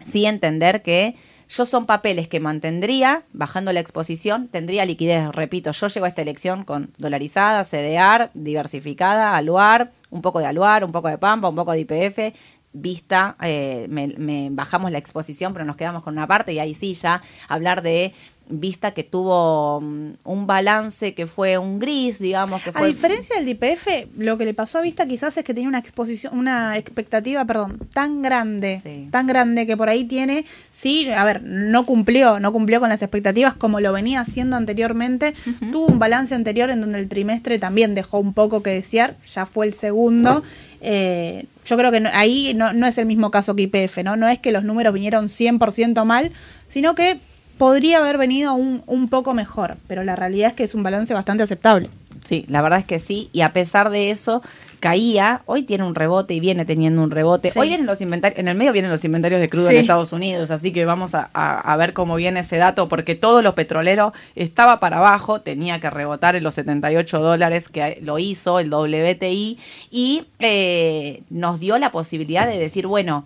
[0.00, 1.16] sí entender que
[1.48, 5.28] yo son papeles que mantendría, bajando la exposición, tendría liquidez.
[5.32, 10.84] Repito, yo llego a esta elección con dolarizada, CDR, diversificada, aluar, un poco de aluar,
[10.84, 12.36] un poco de pampa, un poco de IPF
[12.80, 16.94] vista, eh, me, bajamos la exposición, pero nos quedamos con una parte y ahí sí
[16.94, 18.12] ya hablar de
[18.48, 22.82] vista que tuvo mm, un balance que fue un gris, digamos que fue...
[22.82, 23.86] A diferencia del IPF,
[24.18, 27.78] lo que le pasó a Vista quizás es que tenía una exposición, una expectativa, perdón,
[27.92, 32.80] tan grande, tan grande que por ahí tiene, sí, a ver, no cumplió, no cumplió
[32.80, 35.34] con las expectativas como lo venía haciendo anteriormente,
[35.72, 39.46] tuvo un balance anterior en donde el trimestre también dejó un poco que desear, ya
[39.46, 40.44] fue el segundo.
[40.80, 44.16] Eh, yo creo que ahí no, no es el mismo caso que IPF, ¿no?
[44.16, 46.32] No es que los números vinieron 100% mal,
[46.68, 47.18] sino que
[47.58, 51.14] podría haber venido un, un poco mejor, pero la realidad es que es un balance
[51.14, 51.90] bastante aceptable.
[52.24, 54.42] Sí, la verdad es que sí, y a pesar de eso,
[54.80, 57.52] caía, hoy tiene un rebote y viene teniendo un rebote.
[57.56, 60.50] Hoy vienen los inventarios, en el medio vienen los inventarios de crudo en Estados Unidos,
[60.50, 64.80] así que vamos a, a, ver cómo viene ese dato, porque todos los petroleros estaba
[64.80, 69.58] para abajo, tenía que rebotar en los 78 dólares que lo hizo el WTI
[69.90, 73.24] y eh, nos dio la posibilidad de decir, bueno,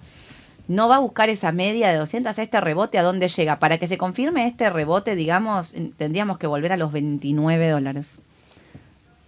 [0.68, 3.56] no va a buscar esa media de 200, este rebote a dónde llega.
[3.56, 8.22] Para que se confirme este rebote, digamos, tendríamos que volver a los 29 dólares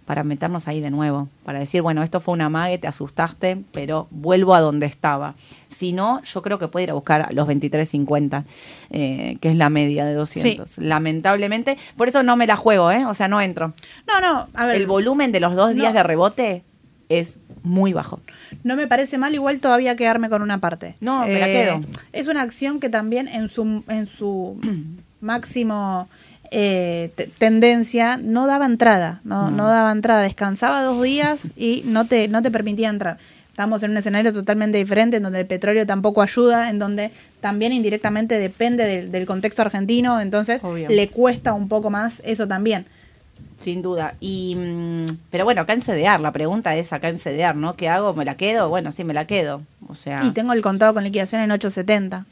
[0.05, 4.07] para meternos ahí de nuevo, para decir, bueno, esto fue una mague, te asustaste, pero
[4.11, 5.35] vuelvo a donde estaba.
[5.69, 8.43] Si no, yo creo que puede ir a buscar los 23.50,
[8.89, 10.77] eh, que es la media de 200.
[10.79, 13.05] Lamentablemente, por eso no me la juego, ¿eh?
[13.05, 13.73] O sea, no entro.
[14.07, 14.75] No, no, a ver.
[14.75, 16.63] El volumen de los dos días de rebote
[17.09, 18.19] es muy bajo.
[18.63, 20.95] No me parece mal, igual todavía quedarme con una parte.
[21.01, 21.75] No, me la quedo.
[21.75, 24.59] Eh, es una acción que también en su, en su
[25.21, 26.09] máximo
[26.55, 29.67] eh, tendencia no daba entrada, no, no.
[29.67, 33.17] daba entrada, descansaba dos días y no te, no te permitía entrar.
[33.49, 37.11] Estamos en un escenario totalmente diferente, en donde el petróleo tampoco ayuda, en donde
[37.41, 42.85] también indirectamente depende del, contexto argentino, entonces le cuesta un poco más eso también.
[43.57, 44.13] Sin duda.
[44.19, 47.75] Y, mm, pero bueno, acá en CDR, la pregunta es acá en CDR, ¿no?
[47.75, 48.13] ¿Qué hago?
[48.13, 48.69] ¿Me la quedo?
[48.69, 49.61] Bueno, sí, me la quedo.
[49.87, 50.23] O sea...
[50.23, 52.25] Y tengo el contado con liquidación en 870.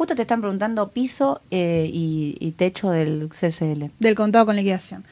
[0.00, 3.90] Justo te están preguntando piso eh, y, techo del CCL.
[3.98, 5.04] Del contado con liquidación.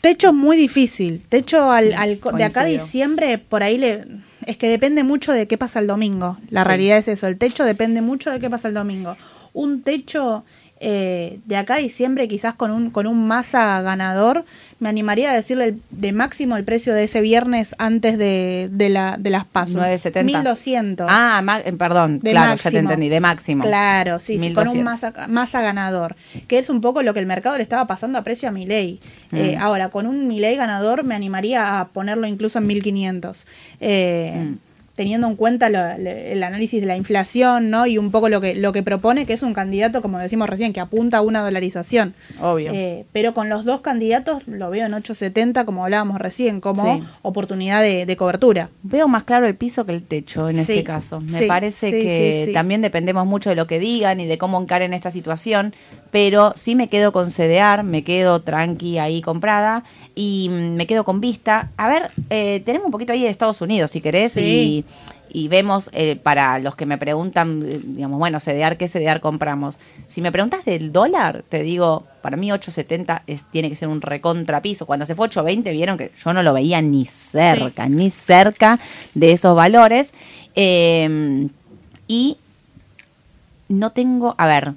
[0.00, 1.22] Techo muy difícil.
[1.26, 4.06] Techo al, de acá a diciembre, por ahí le...
[4.46, 6.38] Es que depende mucho de qué pasa el domingo.
[6.48, 7.26] La realidad es eso.
[7.26, 9.14] El techo depende mucho de qué pasa el domingo.
[9.52, 10.42] Un techo
[10.80, 14.44] eh, de acá a diciembre, quizás con un, con un masa ganador,
[14.78, 19.16] me animaría a decirle de máximo el precio de ese viernes antes de, de, la,
[19.18, 19.74] de las pasos.
[19.74, 20.38] 970.
[20.38, 21.06] 1200.
[21.10, 23.64] Ah, eh, perdón, claro, ya te entendí, de máximo.
[23.64, 27.56] Claro, sí, con un masa, masa ganador, que es un poco lo que el mercado
[27.56, 29.00] le estaba pasando a precio a mi ley.
[29.32, 29.62] Eh, mm.
[29.62, 33.46] ahora, con un mi ley ganador me animaría a ponerlo incluso en 1500.
[33.80, 34.67] Eh, mm
[34.98, 37.86] teniendo en cuenta el análisis de la inflación, ¿no?
[37.86, 40.72] Y un poco lo que lo que propone, que es un candidato, como decimos recién,
[40.72, 42.14] que apunta a una dolarización.
[42.42, 42.72] Obvio.
[42.74, 47.80] Eh, pero con los dos candidatos lo veo en 8.70, como hablábamos recién, como oportunidad
[47.80, 48.70] de, cobertura.
[48.82, 51.20] Veo más claro el piso que el techo en este caso.
[51.20, 55.12] Me parece que también dependemos mucho de lo que digan y de cómo encaren esta
[55.12, 55.76] situación,
[56.10, 59.84] pero sí me quedo con cedear, me quedo tranqui ahí comprada
[60.16, 61.70] y mm, me quedo con vista.
[61.76, 64.84] A ver, eh, tenemos un poquito ahí de Estados Unidos, si querés, y,
[65.48, 69.78] vemos, eh, para los que me preguntan, eh, digamos, bueno, CDR, ¿qué CDR compramos?
[70.06, 74.00] Si me preguntas del dólar, te digo, para mí 8.70 es, tiene que ser un
[74.00, 74.86] recontrapiso.
[74.86, 78.78] Cuando se fue 8.20 vieron que yo no lo veía ni cerca, ni cerca
[79.14, 80.12] de esos valores.
[80.54, 81.50] Em,
[82.06, 82.38] y
[83.68, 84.72] no tengo, a ver,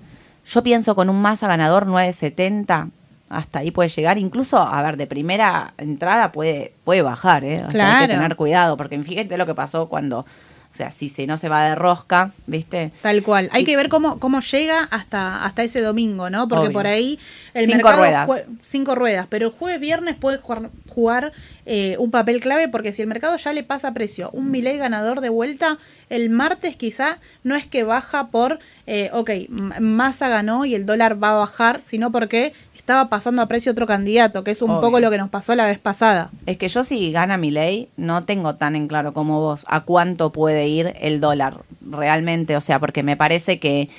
[0.45, 2.89] yo pienso con un masa ganador 9.70
[3.31, 4.17] hasta ahí puede llegar.
[4.17, 7.63] Incluso, a ver, de primera entrada puede, puede bajar, ¿eh?
[7.67, 11.09] O sea, hay que tener cuidado, porque fíjate lo que pasó cuando, o sea, si
[11.09, 12.91] se no se va de rosca, ¿viste?
[13.01, 13.49] Tal cual.
[13.51, 16.47] Hay que ver cómo, cómo llega hasta, hasta ese domingo, ¿no?
[16.47, 17.19] Porque por ahí
[17.53, 18.29] el cinco ruedas.
[18.61, 19.27] Cinco ruedas.
[19.29, 20.39] Pero el jueves, viernes puede
[20.87, 21.31] jugar,
[21.65, 25.21] eh, un papel clave porque si el mercado ya le pasa precio, un Milei ganador
[25.21, 25.77] de vuelta,
[26.09, 31.21] el martes quizá no es que baja por, eh, ok, masa ganó y el dólar
[31.21, 34.99] va a bajar, sino porque estaba pasando a precio otro candidato, que es un poco
[34.99, 36.31] lo que nos pasó la vez pasada.
[36.47, 39.81] Es que yo si gana mi ley, no tengo tan en claro como vos a
[39.81, 43.89] cuánto puede ir el dólar realmente, o sea, porque me parece que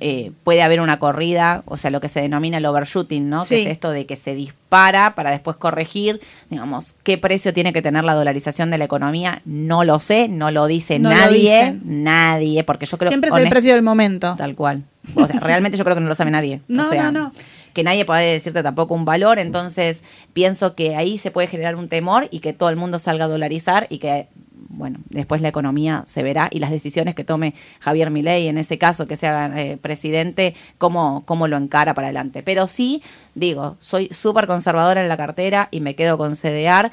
[0.00, 3.44] eh, puede haber una corrida, o sea, lo que se denomina el overshooting, ¿no?
[3.44, 7.82] Que es esto de que se dispara para después corregir, digamos, qué precio tiene que
[7.82, 12.86] tener la dolarización de la economía, no lo sé, no lo dice nadie, nadie, porque
[12.86, 14.36] yo creo Siempre es el precio del momento.
[14.38, 14.84] Tal cual.
[15.14, 16.62] O sea, realmente yo creo que no lo sabe nadie.
[16.68, 17.32] No, no, no
[17.72, 20.02] que nadie puede decirte tampoco un valor, entonces
[20.32, 23.28] pienso que ahí se puede generar un temor y que todo el mundo salga a
[23.28, 24.28] dolarizar y que
[24.68, 28.78] bueno, después la economía se verá y las decisiones que tome Javier Milei, en ese
[28.78, 32.42] caso que sea eh, presidente, cómo, cómo lo encara para adelante.
[32.42, 33.02] Pero sí,
[33.34, 36.90] digo, soy súper conservadora en la cartera y me quedo con CDR,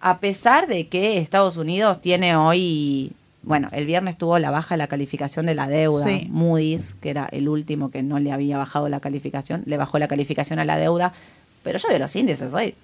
[0.00, 3.12] a pesar de que Estados Unidos tiene hoy
[3.42, 6.06] bueno, el viernes tuvo la baja de la calificación de la deuda.
[6.28, 10.08] Moody's, que era el último que no le había bajado la calificación, le bajó la
[10.08, 11.12] calificación a la deuda.
[11.62, 12.74] Pero yo veo los índices hoy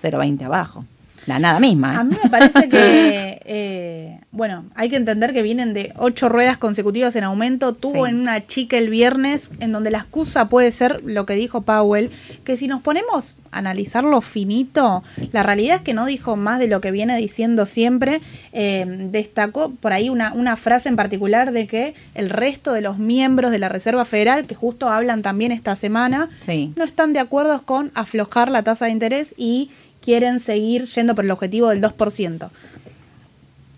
[0.00, 0.84] 0,20 abajo
[1.26, 1.94] la nada misma.
[1.94, 1.96] ¿eh?
[1.96, 6.58] A mí me parece que, eh, bueno, hay que entender que vienen de ocho ruedas
[6.58, 7.74] consecutivas en aumento.
[7.74, 11.62] Tuvo en una chica el viernes, en donde la excusa puede ser lo que dijo
[11.62, 12.10] Powell,
[12.44, 15.02] que si nos ponemos a analizarlo finito,
[15.32, 18.20] la realidad es que no dijo más de lo que viene diciendo siempre.
[18.52, 22.98] Eh, destacó por ahí una, una frase en particular de que el resto de los
[22.98, 26.28] miembros de la Reserva Federal, que justo hablan también esta semana,
[26.76, 29.70] no están de acuerdo con aflojar la tasa de interés y
[30.06, 32.48] quieren seguir yendo por el objetivo del 2%.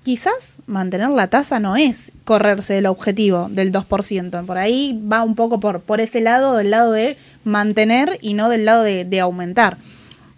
[0.02, 4.44] Quizás mantener la tasa no es correrse del objetivo del 2%.
[4.44, 8.50] Por ahí va un poco por, por ese lado, del lado de mantener y no
[8.50, 9.78] del lado de, aumentar.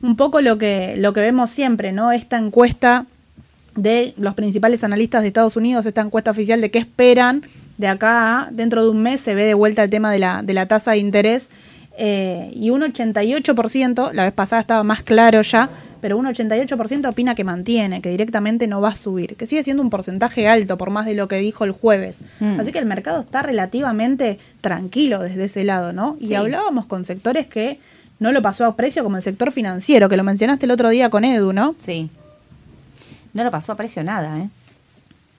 [0.00, 2.12] Un poco lo que, lo que vemos siempre, ¿no?
[2.12, 3.06] Esta encuesta
[3.74, 7.42] de los principales analistas de Estados Unidos, esta encuesta oficial de qué esperan
[7.78, 10.54] de acá dentro de un mes se ve de vuelta el tema de la, de
[10.54, 11.48] la tasa de interés
[12.02, 15.68] eh, y un 88%, la vez pasada estaba más claro ya,
[16.00, 19.82] pero un 88% opina que mantiene, que directamente no va a subir, que sigue siendo
[19.82, 22.20] un porcentaje alto por más de lo que dijo el jueves.
[22.40, 22.58] Mm.
[22.58, 26.16] Así que el mercado está relativamente tranquilo desde ese lado, ¿no?
[26.18, 27.78] Y hablábamos con sectores que
[28.18, 31.10] no lo pasó a precio, como el sector financiero, que lo mencionaste el otro día
[31.10, 31.74] con Edu, ¿no?
[31.78, 32.08] Sí.
[33.34, 34.48] No lo pasó a precio nada, ¿eh?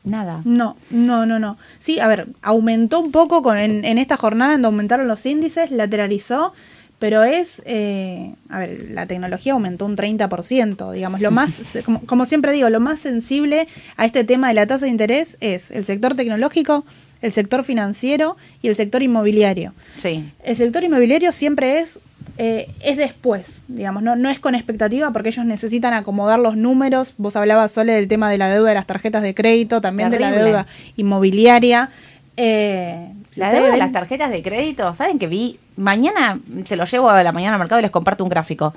[0.03, 0.41] Nada.
[0.45, 1.57] No, no, no, no.
[1.79, 5.69] Sí, a ver, aumentó un poco con, en, esta jornada en donde aumentaron los índices,
[5.69, 6.53] lateralizó,
[6.97, 12.25] pero es, eh, a ver, la tecnología aumentó un 30%, digamos, lo más, como, como,
[12.25, 15.85] siempre digo, lo más sensible a este tema de la tasa de interés es el
[15.85, 16.83] sector tecnológico,
[17.21, 19.73] el sector financiero y el sector inmobiliario.
[20.01, 20.31] Sí.
[20.43, 21.99] El sector inmobiliario siempre es
[22.43, 27.13] eh, es después, digamos, no, no es con expectativa porque ellos necesitan acomodar los números.
[27.17, 30.17] Vos hablabas, Sole, del tema de la deuda de las tarjetas de crédito, también de
[30.17, 30.65] la deuda
[30.95, 31.91] inmobiliaria.
[32.37, 35.59] Eh, la deuda de las tarjetas de crédito, ¿saben que vi?
[35.77, 38.73] Mañana se lo llevo a la mañana al mercado y les comparto un gráfico.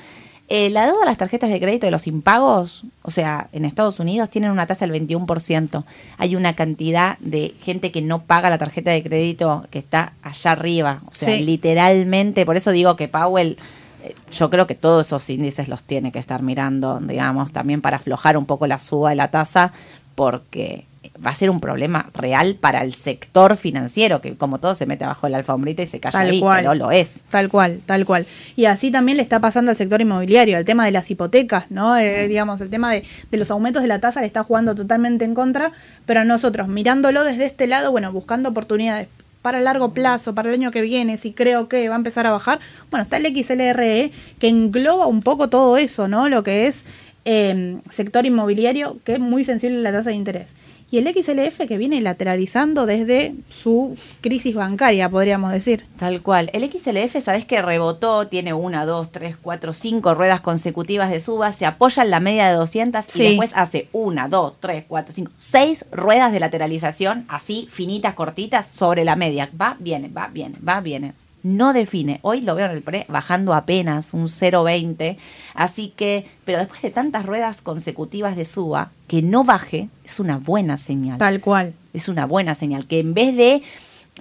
[0.48, 3.98] Eh, la deuda de las tarjetas de crédito de los impagos, o sea, en Estados
[3.98, 5.84] Unidos tienen una tasa del 21%.
[6.18, 10.52] Hay una cantidad de gente que no paga la tarjeta de crédito que está allá
[10.52, 11.00] arriba.
[11.06, 13.56] O sea, literalmente, por eso digo que Powell,
[14.02, 17.96] eh, yo creo que todos esos índices los tiene que estar mirando, digamos, también para
[17.96, 19.72] aflojar un poco la suba de la tasa,
[20.14, 20.84] porque
[21.24, 25.04] va a ser un problema real para el sector financiero, que como todo se mete
[25.04, 27.22] abajo de la alfombrita y se calla ahí, pero lo es.
[27.30, 28.26] Tal cual, tal cual.
[28.56, 31.96] Y así también le está pasando al sector inmobiliario, el tema de las hipotecas, ¿no?
[31.96, 35.24] Eh, digamos, el tema de, de los aumentos de la tasa le está jugando totalmente
[35.24, 35.72] en contra,
[36.06, 39.08] pero nosotros mirándolo desde este lado, bueno, buscando oportunidades
[39.42, 42.30] para largo plazo, para el año que viene, si creo que va a empezar a
[42.30, 46.30] bajar, bueno, está el XLRE que engloba un poco todo eso, ¿no?
[46.30, 46.84] Lo que es
[47.26, 50.48] eh, sector inmobiliario, que es muy sensible a la tasa de interés
[50.90, 55.84] y el XLF que viene lateralizando desde su crisis bancaria, podríamos decir.
[55.98, 56.50] Tal cual.
[56.52, 61.52] El XLF, sabes que rebotó, tiene una, dos, tres, cuatro, cinco ruedas consecutivas de suba,
[61.52, 65.32] se apoya en la media de 200 y después hace una, dos, tres, cuatro, cinco,
[65.36, 69.50] seis ruedas de lateralización, así finitas, cortitas, sobre la media.
[69.60, 71.14] Va, viene, va, viene, va, viene
[71.44, 72.18] no define.
[72.22, 75.16] Hoy lo veo en el pre bajando apenas un 0,20.
[75.54, 80.38] Así que, pero después de tantas ruedas consecutivas de suba, que no baje es una
[80.38, 81.18] buena señal.
[81.18, 81.74] Tal cual.
[81.92, 82.86] Es una buena señal.
[82.86, 83.62] Que en vez de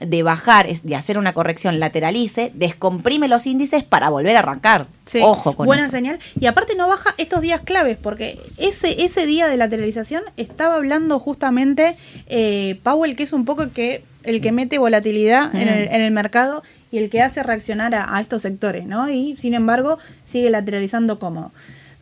[0.01, 4.87] de bajar, de hacer una corrección, lateralice, descomprime los índices para volver a arrancar.
[5.21, 6.19] Ojo con Buena señal.
[6.39, 11.19] Y aparte no baja estos días claves, porque ese, ese día de lateralización estaba hablando
[11.19, 11.95] justamente
[12.27, 16.11] eh, Powell, que es un poco que, el que mete volatilidad en, el, en el
[16.11, 16.63] mercado
[16.93, 19.09] y el que hace reaccionar a, estos sectores, ¿no?
[19.09, 19.97] Y sin embargo
[20.29, 21.51] sigue lateralizando cómodo.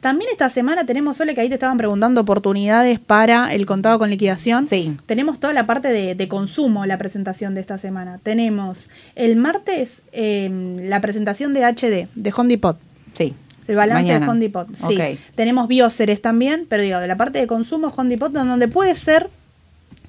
[0.01, 4.09] También esta semana tenemos, Sole, que ahí te estaban preguntando oportunidades para el contado con
[4.09, 4.65] liquidación.
[4.65, 4.97] Sí.
[5.05, 8.19] Tenemos toda la parte de, consumo, la presentación de esta semana.
[8.21, 12.77] Tenemos el martes em, la presentación de HD, de Hondipot.
[13.13, 13.33] Sí.
[13.69, 14.75] El balance de Hondipot.
[14.75, 14.97] Sí.
[15.35, 19.29] Tenemos Bioceres también, pero digo, de la parte de consumo, Hondipot, donde puede ser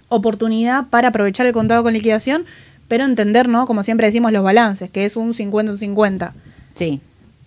[0.08, 2.46] oportunidad para aprovechar el contado con liquidación,
[2.92, 3.66] pero entender, ¿no?
[3.66, 6.34] Como siempre decimos, los balances, que es un 50 un 50.
[6.74, 7.00] Sí.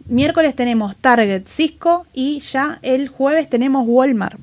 [0.08, 4.40] Miércoles tenemos Target, Cisco y ya el jueves tenemos Walmart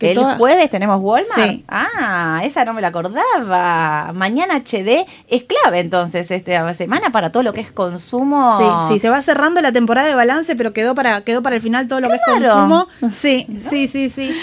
[0.00, 1.62] el jueves tenemos Walmart.
[1.68, 4.12] Ah, esa no me la acordaba.
[4.12, 8.56] Mañana HD es clave entonces esta semana para todo lo que es consumo.
[8.58, 11.62] Sí, sí, se va cerrando la temporada de balance, pero quedó para quedó para el
[11.62, 12.88] final todo lo que es consumo.
[13.12, 14.36] Sí, sí, sí, sí.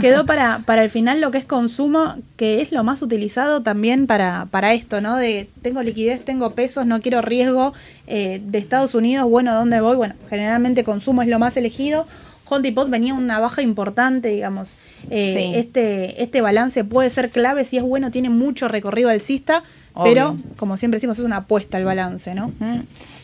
[0.00, 4.06] Quedó para para el final lo que es consumo, que es lo más utilizado también
[4.06, 5.16] para para esto, ¿no?
[5.16, 7.74] De tengo liquidez, tengo pesos, no quiero riesgo
[8.06, 9.96] eh, de Estados Unidos, bueno, ¿dónde voy?
[9.96, 12.06] Bueno, generalmente consumo es lo más elegido
[12.48, 14.76] Home Depot venía una baja importante, digamos.
[15.10, 19.62] Eh, este, este balance puede ser clave si es bueno, tiene mucho recorrido alcista,
[20.04, 22.52] pero como siempre decimos, es una apuesta el balance, ¿no?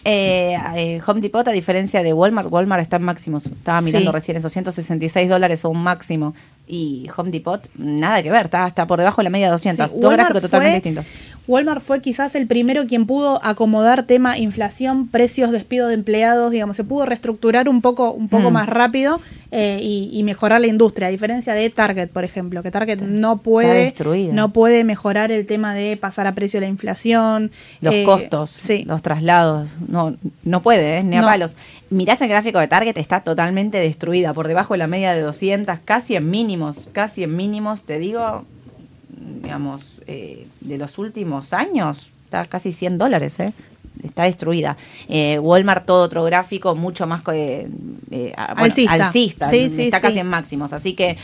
[0.04, 3.46] Eh, eh, Home Depot, a diferencia de Walmart, Walmart está en máximos.
[3.46, 6.34] Estaba mirando recién esos 166 dólares o un máximo.
[6.66, 10.00] Y Home Depot, nada que ver, está, está por debajo de la media de 200.
[10.00, 11.06] Dos gráficos totalmente distintos.
[11.48, 16.76] Walmart fue quizás el primero quien pudo acomodar tema inflación, precios, despido de empleados, digamos,
[16.76, 18.52] se pudo reestructurar un poco, un poco mm.
[18.52, 19.20] más rápido
[19.50, 23.92] eh, y, mejorar la industria, a diferencia de Target, por ejemplo, que Target no puede,
[24.32, 29.02] no puede mejorar el tema de pasar a precio la inflación, los eh, costos, los
[29.02, 31.04] traslados, no, no puede, ¿eh?
[31.04, 31.54] ni a palos.
[31.90, 35.80] Mirás el gráfico de Target, está totalmente destruida, por debajo de la media de 200,
[35.84, 38.46] casi en mínimos, casi en mínimos, te digo,
[39.42, 43.52] digamos, eh, de los últimos años, está casi 100 dólares, ¿eh?
[44.02, 44.76] está destruida.
[45.08, 47.68] Eh, Walmart, todo otro gráfico, mucho más eh,
[48.10, 50.72] eh alcista, está casi en máximos.
[50.72, 51.16] Así que,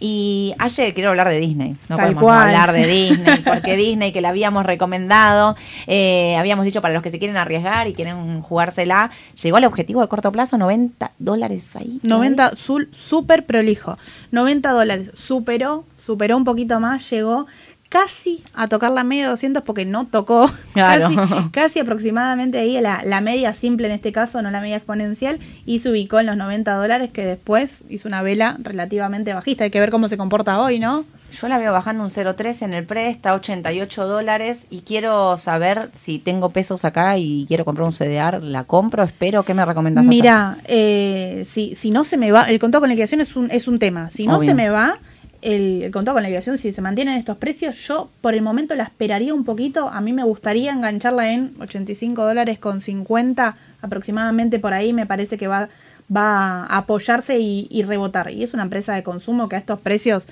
[0.00, 1.76] y ayer quiero hablar de Disney.
[1.88, 7.02] No podemos hablar de Disney, porque Disney, que la habíamos recomendado, habíamos dicho para los
[7.02, 11.76] que se quieren arriesgar y quieren jugársela, llegó al objetivo de corto plazo, 90 dólares
[11.76, 12.00] ahí.
[12.02, 13.96] 90, súper prolijo.
[14.32, 17.46] 90 dólares, superó, superó un poquito más, llegó
[17.88, 20.50] casi a tocar la media de 200 porque no tocó.
[20.74, 21.10] Claro.
[21.52, 25.78] Casi, aproximadamente ahí la, la, media simple en este caso, no la media exponencial, y
[25.78, 29.62] se ubicó en los 90 dólares que después hizo una vela relativamente bajista.
[29.62, 31.04] Hay que ver cómo se comporta hoy, ¿no?
[31.30, 35.90] Yo la veo bajando un 0,3 en el pre, está 88 dólares y quiero saber
[35.94, 39.04] si tengo pesos acá y quiero comprar un CDR, ¿la compro?
[39.04, 40.06] Espero, ¿qué me recomiendas?
[40.06, 43.68] Mira, eh, si, si no se me va, el contado con liquidación es un, es
[43.68, 44.98] un tema, si no se me va
[45.44, 48.74] el, el contado con la liquidación, si se mantienen estos precios, yo por el momento
[48.74, 49.88] la esperaría un poquito.
[49.88, 54.92] A mí me gustaría engancharla en 85 dólares con 50 aproximadamente por ahí.
[54.92, 55.68] Me parece que va,
[56.14, 58.30] va a apoyarse y, rebotar.
[58.30, 60.26] Y es una empresa de consumo que a estos precios,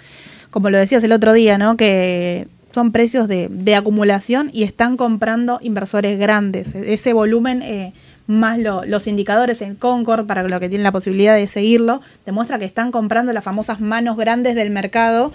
[0.51, 1.77] como lo decías el otro día, ¿no?
[1.77, 6.75] Que son precios de, acumulación y están comprando inversores grandes.
[6.75, 7.93] Ese volumen eh,
[8.27, 12.65] más los indicadores en Concord, para lo que tienen la posibilidad de seguirlo, demuestra que
[12.65, 15.33] están comprando las famosas manos grandes del mercado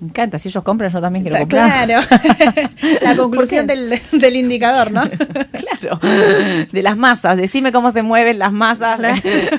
[0.00, 1.86] me encanta, si ellos compran, yo también quiero comprar.
[1.86, 2.06] Claro,
[3.02, 5.02] la conclusión del, indicador, ¿no?
[5.10, 5.98] claro,
[6.70, 9.00] de las masas, decime cómo se mueven las masas.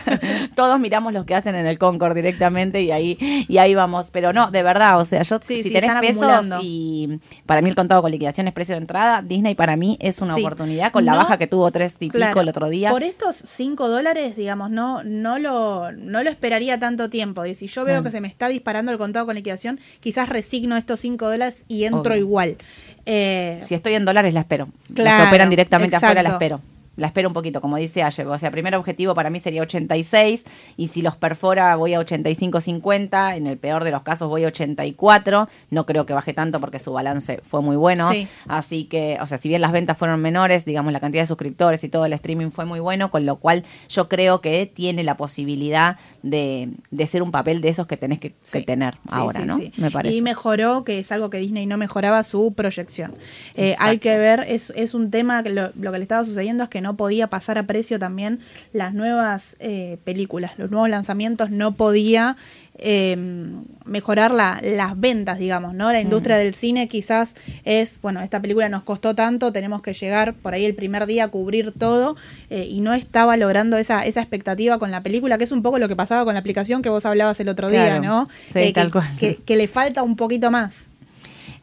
[0.55, 4.33] Todos miramos lo que hacen en el Concord directamente y ahí y ahí vamos, pero
[4.33, 8.11] no, de verdad, o sea, yo si tenés pesos y para mí el contado con
[8.11, 11.47] liquidación es precio de entrada, Disney para mí es una oportunidad con la baja que
[11.47, 12.91] tuvo tres y pico el otro día.
[12.91, 17.45] Por estos cinco dólares, digamos, no no lo no lo esperaría tanto tiempo.
[17.45, 18.03] Y si yo veo mm.
[18.03, 21.85] que se me está disparando el contado con liquidación, quizás resigno estos 5 dólares y
[21.85, 22.57] entro igual.
[23.05, 24.69] Eh, si estoy en dólares, la espero.
[24.93, 26.61] Claro, que operan directamente afuera, la espero
[26.97, 28.25] la espero un poquito, como dice Aye.
[28.25, 33.37] O sea, primer objetivo para mí sería 86 y si los perfora voy a 85-50,
[33.37, 35.47] en el peor de los casos voy a 84.
[35.69, 38.09] No creo que baje tanto porque su balance fue muy bueno.
[38.47, 41.83] Así que, o sea, si bien las ventas fueron menores, digamos, la cantidad de suscriptores
[41.83, 45.17] y todo el streaming fue muy bueno, con lo cual yo creo que tiene la
[45.17, 45.97] posibilidad
[46.31, 48.33] de, de ser un papel de esos que tenés que,
[48.65, 49.59] tener ahora, ¿no?
[49.77, 50.15] Me parece.
[50.15, 53.13] Y mejoró, que es algo que Disney no mejoraba, su proyección.
[53.55, 56.63] Eh, hay que ver, es, es un tema, que lo, lo que le estaba sucediendo
[56.63, 58.39] es que no no podía pasar a precio también
[58.71, 62.37] las nuevas eh, películas, los nuevos lanzamientos, no podía
[62.77, 65.91] em, mejorar las ventas, digamos, ¿no?
[65.91, 70.33] La industria del cine quizás es, bueno, esta película nos costó tanto, tenemos que llegar
[70.33, 72.15] por ahí el primer día a cubrir todo
[72.49, 75.79] eh, y no estaba logrando esa, esa expectativa con la película, que es un poco
[75.79, 78.27] lo que pasaba con la aplicación que vos hablabas el otro día, ¿no?
[78.47, 79.07] Sí, eh, tal cual.
[79.17, 80.87] que le falta un poquito más.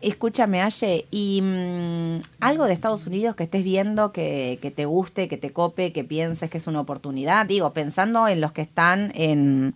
[0.05, 5.29] Escúchame, Aye, y mm, algo de Estados Unidos que estés viendo que, que, te guste,
[5.29, 7.47] que te cope, que pienses que es una oportunidad.
[7.47, 9.75] Digo, pensando en los que están en,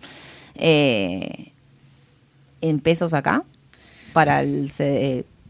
[0.58, 1.52] eh,
[2.60, 3.44] en pesos acá
[4.12, 4.70] para el,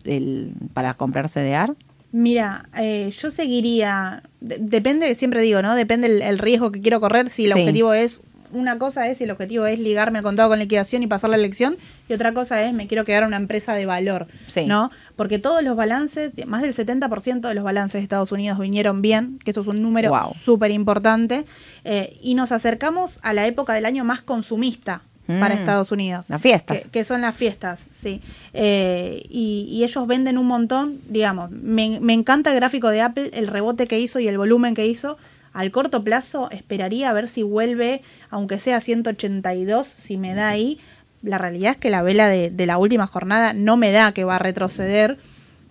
[0.04, 1.74] el para comprar CDR.
[2.10, 5.74] Mira, eh, yo seguiría, depende, siempre digo, ¿no?
[5.74, 8.18] Depende el, riesgo que quiero correr, si el objetivo es
[8.52, 11.36] una cosa es si el objetivo es ligarme el contado con liquidación y pasar la
[11.36, 11.76] elección
[12.08, 14.26] y otra cosa es me quiero quedar una empresa de valor,
[14.66, 14.90] ¿no?
[15.16, 19.38] Porque todos los balances, más del 70% de los balances de Estados Unidos vinieron bien,
[19.44, 20.12] que esto es un número
[20.44, 21.44] súper importante,
[21.84, 25.58] eh, y nos acercamos a la época del año más consumista para mm.
[25.58, 26.30] Estados Unidos.
[26.30, 26.88] Las fiestas.
[26.90, 28.22] Que, son las fiestas, sí.
[28.54, 33.46] Eh, y, ellos venden un montón, digamos, me, me encanta el gráfico de Apple, el
[33.46, 35.18] rebote que hizo y el volumen que hizo,
[35.52, 40.78] al corto plazo esperaría a ver si vuelve, aunque sea 182, si me da ahí.
[41.22, 44.36] La realidad es que la vela de, la última jornada no me da que va
[44.36, 45.18] a retroceder,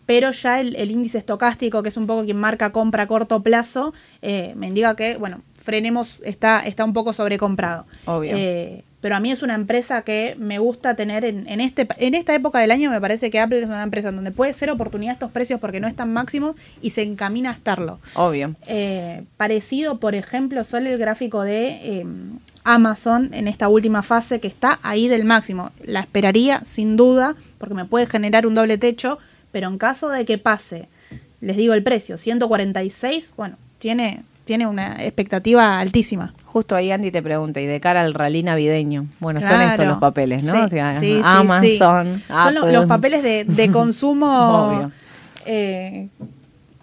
[0.05, 3.93] pero ya el, índice estocástico, que es un poco quien marca compra a corto plazo,
[4.21, 7.85] eh, me indica que, bueno, frenemos, está, está un poco sobrecomprado.
[8.05, 8.33] Obvio.
[8.35, 12.15] Eh, pero a mí es una empresa que me gusta tener en, en, este, en
[12.15, 12.89] esta época del año.
[12.89, 15.87] Me parece que Apple es una empresa donde puede ser oportunidad estos precios porque no
[15.87, 17.99] están máximos y se encamina a estarlo.
[18.15, 18.55] Obvio.
[18.65, 24.47] Eh, parecido, por ejemplo, solo el gráfico de em, Amazon en esta última fase que
[24.47, 25.71] está ahí del máximo.
[25.83, 29.19] La esperaría sin duda porque me puede generar un doble techo,
[29.51, 30.89] pero en caso de que pase,
[31.39, 36.33] les digo el precio, 146, bueno, tiene tiene una expectativa altísima.
[36.45, 39.97] Justo ahí Andy te pregunta, y de cara al rally navideño, bueno, son estos los
[39.99, 40.67] papeles, ¿no?
[40.99, 44.91] Sí, Amazon, Son los, papeles de, de consumo
[45.45, 46.07] eh,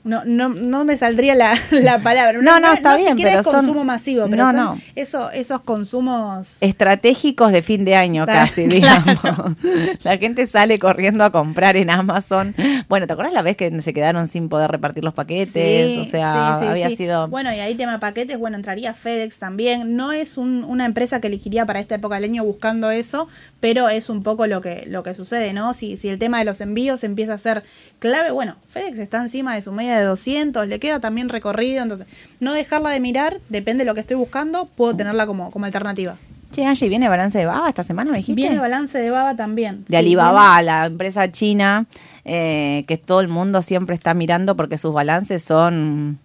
[0.05, 2.38] no, no, no me saldría la, la palabra.
[2.40, 7.62] No, no, está bien, pero es consumo masivo, pero son Eso, esos consumos estratégicos de
[7.62, 9.18] fin de año casi, digamos.
[10.02, 12.55] la gente sale corriendo a comprar en Amazon.
[12.88, 15.98] Bueno, ¿te acuerdas la vez que se quedaron sin poder repartir los paquetes?
[15.98, 19.96] o sea, había sido Bueno, y ahí tema paquetes, bueno, entraría FedEx también.
[19.96, 23.28] No es un, una empresa que elegiría para esta época del año buscando eso,
[23.64, 25.72] pero es un poco lo que lo que sucede, ¿no?
[25.72, 27.62] Si si el tema de los envíos empieza a ser
[27.98, 32.06] clave, bueno, FedEx está encima de su media de 200, le queda también recorrido, entonces
[32.40, 36.16] no dejarla de mirar, depende de lo que estoy buscando, puedo tenerla como, como alternativa.
[36.52, 38.38] Che, Angie, ¿viene balance de Baba esta semana, me dijiste?
[38.38, 39.86] Viene balance de Baba también.
[39.88, 41.86] De Alibaba, la empresa china,
[42.26, 46.18] eh, que todo el mundo siempre está mirando porque sus balances son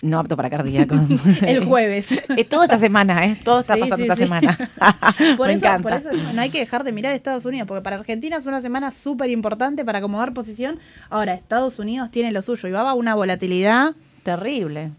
[0.00, 1.00] no apto para cardíacos.
[1.42, 2.22] el jueves.
[2.36, 3.36] es toda esta semana, ¿eh?
[3.42, 4.56] Todo está pasando esta semana.
[5.36, 8.36] por, eso, por eso no hay que dejar de mirar Estados Unidos, porque para Argentina
[8.36, 10.78] es una semana súper importante para acomodar posición.
[11.10, 14.90] Ahora, Estados Unidos tiene lo suyo y va a una volatilidad terrible.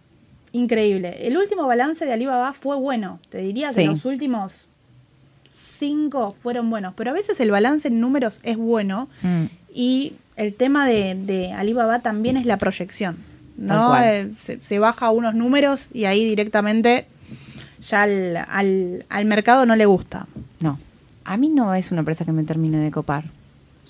[0.51, 1.27] Increíble.
[1.27, 3.19] El último balance de Alibaba fue bueno.
[3.29, 4.67] Te diría que los últimos
[5.53, 9.45] cinco fueron buenos, pero a veces el balance en números es bueno mm.
[9.73, 13.28] y el tema de, de Alibaba también es la proyección.
[13.59, 13.99] ¿No?
[14.01, 17.07] Eh, se, baja unos números y ahí directamente
[17.87, 20.27] ya al, al, mercado no le gusta.
[20.59, 20.79] No,
[21.25, 23.25] a mí no es una empresa que me termine de copar.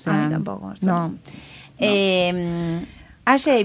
[0.05, 0.73] a mí tampoco.
[0.81, 1.13] No.
[1.77, 2.85] Eh,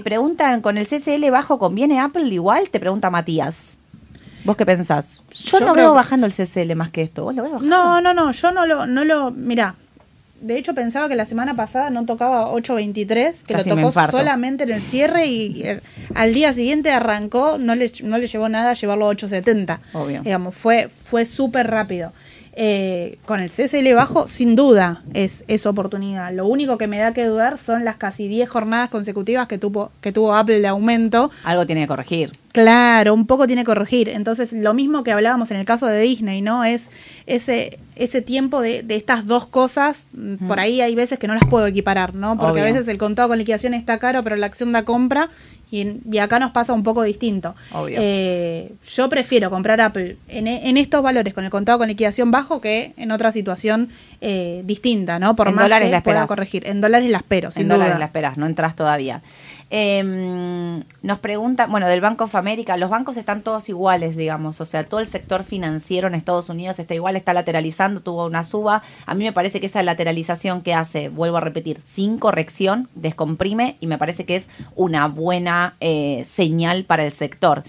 [0.05, 2.71] preguntan, ¿con el CCL bajo conviene Apple igual?
[2.71, 3.79] Te pregunta Matías.
[4.45, 5.23] ¿Vos qué pensás?
[5.33, 7.25] Yo, no veo bajando el CCL más que esto.
[7.25, 7.75] ¿Vos lo ves bajando?
[7.75, 8.31] No, no, no.
[8.33, 9.31] Yo no lo, no lo.
[9.31, 9.75] Mirá,
[10.45, 14.73] de hecho pensaba que la semana pasada no tocaba 8.23, que lo tocó solamente en
[14.73, 15.65] el cierre y,
[16.15, 19.79] al día siguiente arrancó, no le, no le llevó nada llevarlo a 8.70.
[19.95, 20.21] Obvio.
[20.23, 22.13] Digamos, fue, fue súper rápido.
[22.57, 26.33] Eh, con el CSL bajo, sin duda, es, es oportunidad.
[26.33, 29.91] Lo único que me da que dudar son las casi 10 jornadas consecutivas que tuvo,
[30.01, 31.33] que tuvo Apple de aumento.
[31.43, 32.31] Algo tiene que corregir.
[32.53, 34.09] Claro, un poco tiene que corregir.
[34.09, 36.63] Entonces, lo mismo que hablábamos en el caso de Disney, ¿no?
[36.63, 36.91] Es
[37.27, 40.47] ese, ese tiempo de, de estas dos cosas, mm.
[40.47, 42.39] por ahí hay veces que no las puedo equiparar, ¿no?
[42.39, 45.31] Porque a veces el contado con liquidación está caro, pero la acción da compra
[45.75, 47.55] y, acá nos pasa un poco distinto.
[47.89, 52.93] Eh, yo prefiero comprar Apple en, estos valores con el contado con liquidación bajo que
[52.97, 53.89] en otra situación
[54.21, 55.35] eh, distinta, ¿no?
[55.37, 56.67] Por en más dólares que la pueda corregir.
[56.67, 59.23] En dólares la espero, sin en dólares la esperas, no entras todavía.
[59.77, 60.05] Eh,
[61.03, 64.85] nos pregunta, bueno, del Banco of America, los bancos están todos iguales, digamos, o sea,
[64.85, 68.85] todo el sector financiero en Estados Unidos está igual, está lateralizando, tuvo una suba.
[69.05, 73.77] A mí me parece que esa lateralización que hace, vuelvo a repetir, sin corrección, descomprime
[73.81, 74.47] y me parece que es
[74.77, 77.65] una buena eh, señal para el sector.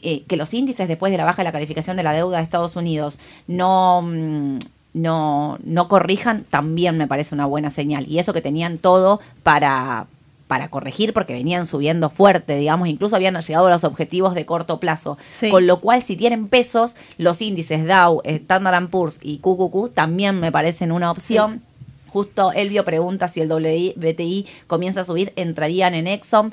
[0.00, 2.44] Eh, que los índices después de la baja de la calificación de la deuda de
[2.44, 3.18] Estados Unidos
[3.48, 4.02] no...
[4.02, 4.58] Mm,
[4.94, 8.06] no, no corrijan, también me parece una buena señal.
[8.06, 10.06] Y eso que tenían todo para,
[10.52, 14.78] para corregir porque venían subiendo fuerte, digamos, incluso habían llegado a los objetivos de corto
[14.80, 15.16] plazo.
[15.50, 20.52] Con lo cual, si tienen pesos, los índices Dow, Standard Poor's y QQQ también me
[20.52, 21.62] parecen una opción.
[22.08, 26.52] Justo Elvio pregunta si el WTI comienza a subir, entrarían en Exxon.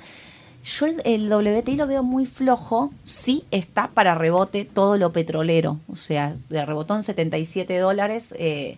[0.64, 5.98] Yo el, WTI lo veo muy flojo, sí está para rebote todo lo petrolero, o
[5.98, 8.34] sea, de rebotón 77 dólares.
[8.40, 8.78] Eh,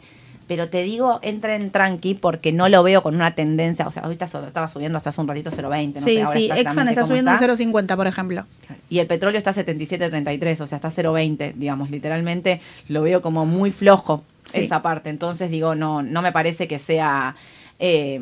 [0.51, 4.03] pero te digo, entra en tranqui porque no lo veo con una tendencia, o sea,
[4.03, 7.31] ahorita estaba subiendo hasta hace un ratito 0.20, no sí, sé Sí, Exxon está subiendo
[7.31, 7.47] está.
[7.47, 8.45] 0.50, por ejemplo.
[8.89, 13.45] Y el petróleo está a 77.33, o sea, está 0.20, digamos, literalmente lo veo como
[13.45, 17.37] muy flojo esa parte, entonces digo, no no me parece que sea
[17.79, 18.19] eh,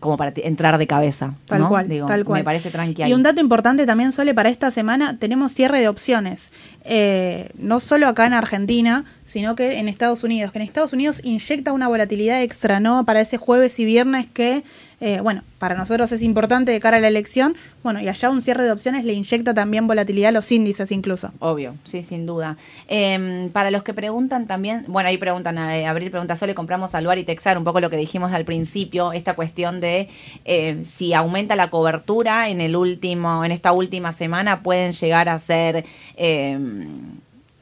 [0.00, 1.34] como para entrar de cabeza.
[1.46, 2.40] Tal cual, tal cual.
[2.40, 3.08] Me parece tranquilo.
[3.08, 6.50] Y un dato importante también, Sole, para esta semana tenemos cierre de opciones.
[6.84, 10.52] Eh, no solo acá en Argentina, sino que en Estados Unidos.
[10.52, 13.04] Que en Estados Unidos inyecta una volatilidad extra, ¿no?
[13.06, 14.62] Para ese jueves y viernes que
[15.02, 18.42] eh, bueno, para nosotros es importante de cara a la elección, bueno, y allá un
[18.42, 21.32] cierre de opciones le inyecta también volatilidad a los índices incluso.
[21.38, 22.58] Obvio, sí, sin duda.
[22.86, 27.18] Em, para los que preguntan también, bueno, ahí preguntan, eh, Abril pregunta, ¿solo compramos Aluar
[27.18, 27.56] y Texar?
[27.56, 30.10] Un poco lo que dijimos al principio, esta cuestión de
[30.44, 35.38] eh, si aumenta la cobertura en el último, en esta última semana, pueden llegar a
[35.38, 35.86] ser...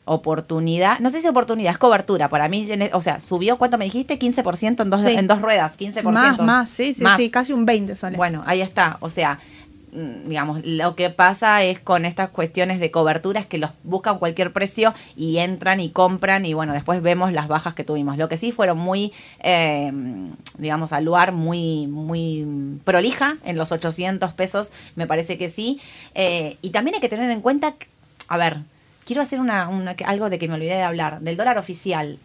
[0.09, 2.29] Oportunidad, no sé si oportunidad, es cobertura.
[2.29, 4.19] Para mí, e, o sea, subió, ¿cuánto me dijiste?
[4.19, 6.03] 15% en dos, en dos ruedas, 15%.
[6.03, 8.17] Más, más, sí, sí, sí, casi un 20 sale.
[8.17, 8.97] Bueno, ahí está.
[9.01, 9.39] O sea,
[9.93, 14.19] Mm, digamos, lo que pasa es con estas cuestiones de cobertura es que los buscan
[14.19, 18.19] cualquier precio y entran y compran y bueno, después vemos las bajas que tuvimos.
[18.19, 19.91] Lo que sí fueron muy, eh,
[20.59, 22.47] digamos, al lugar muy, muy
[22.85, 25.81] prolija en los 800 pesos, me parece que sí.
[26.15, 27.75] Eh, y también hay que tener en cuenta,
[28.29, 28.59] a ver,
[29.09, 29.71] quiero hacer una,
[30.05, 32.19] algo de que me olvidé de hablar, del dólar oficial.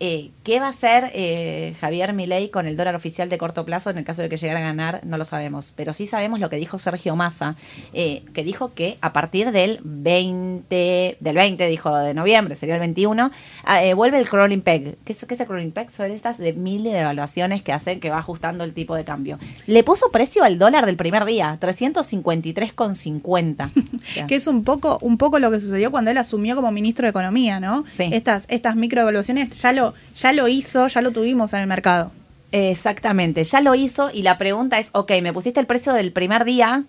[0.00, 3.90] Eh, ¿Qué va a hacer eh, Javier Milei con el dólar oficial de corto plazo
[3.90, 5.00] en el caso de que llegara a ganar?
[5.04, 7.56] No lo sabemos, pero sí sabemos lo que dijo Sergio Massa,
[7.92, 12.80] eh, que dijo que a partir del 20, del 20, dijo de noviembre, sería el
[12.80, 13.32] 21,
[13.64, 14.98] ah, vuelve el crawling peg.
[15.04, 15.90] ¿Qué es, ¿Qué es el crawling peg?
[15.90, 19.40] Son estas de miles de evaluaciones que hacen que va ajustando el tipo de cambio.
[19.66, 23.70] Le puso precio al dólar del primer día, 353,50.
[24.28, 27.10] que es un poco, un poco lo que sucedió cuando él asumió como ministro de
[27.10, 27.84] Economía, ¿no?
[27.90, 28.08] Sí.
[28.12, 32.12] Estas, estas microevaluaciones ya lo ya lo hizo, ya lo tuvimos en el mercado.
[32.50, 36.44] Exactamente, ya lo hizo y la pregunta es, ok, me pusiste el precio del primer
[36.44, 36.84] día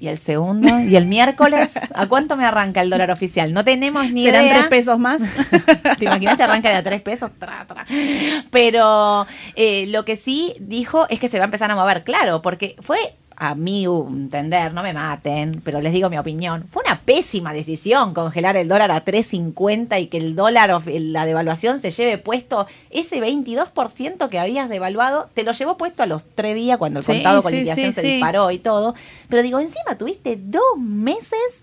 [0.00, 3.52] y el segundo y el miércoles, ¿a cuánto me arranca el dólar oficial?
[3.52, 4.54] No tenemos ni ¿Serán idea.
[4.54, 5.20] tres pesos más?
[5.98, 7.30] ¿Te imaginas que arranca de a tres pesos?
[7.38, 7.84] Tra, tra.
[8.50, 9.26] Pero
[9.56, 12.76] eh, lo que sí dijo es que se va a empezar a mover, claro, porque
[12.80, 12.98] fue
[13.40, 18.12] a mi entender, no me maten, pero les digo mi opinión, fue una pésima decisión
[18.12, 23.20] congelar el dólar a 3.50 y que el dólar, la devaluación se lleve puesto ese
[23.20, 27.40] 22% que habías devaluado, te lo llevó puesto a los tres días cuando el contado
[27.40, 28.96] con liquidación se disparó y todo.
[29.28, 31.62] Pero digo, encima tuviste dos meses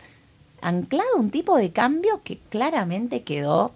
[0.61, 3.73] anclado un tipo de cambio que claramente quedó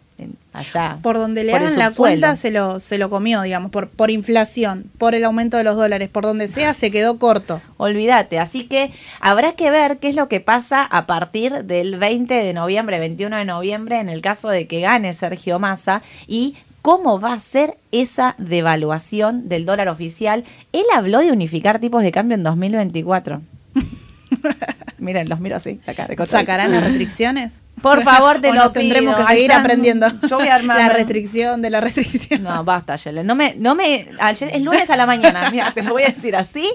[0.54, 1.00] allá.
[1.02, 4.86] Por donde le hagan la cuenta se lo, se lo comió, digamos, por, por inflación,
[4.98, 7.62] por el aumento de los dólares, por donde sea, se quedó corto.
[7.78, 12.34] Olvídate, así que habrá que ver qué es lo que pasa a partir del 20
[12.34, 17.20] de noviembre, 21 de noviembre, en el caso de que gane Sergio Massa y cómo
[17.20, 20.44] va a ser esa devaluación del dólar oficial.
[20.74, 23.42] Él habló de unificar tipos de cambio en 2024.
[24.98, 27.62] Miren, los miro así, acá de ¿Sacarán las restricciones?
[27.82, 30.08] Por favor, te lo tendremos que seguir aprendiendo.
[30.28, 32.44] Yo voy a armar la restricción de la restricción.
[32.44, 33.26] No, basta, Yelen.
[33.26, 34.10] No me, no me,
[34.52, 36.70] el lunes a la mañana, mira, te lo voy a decir así.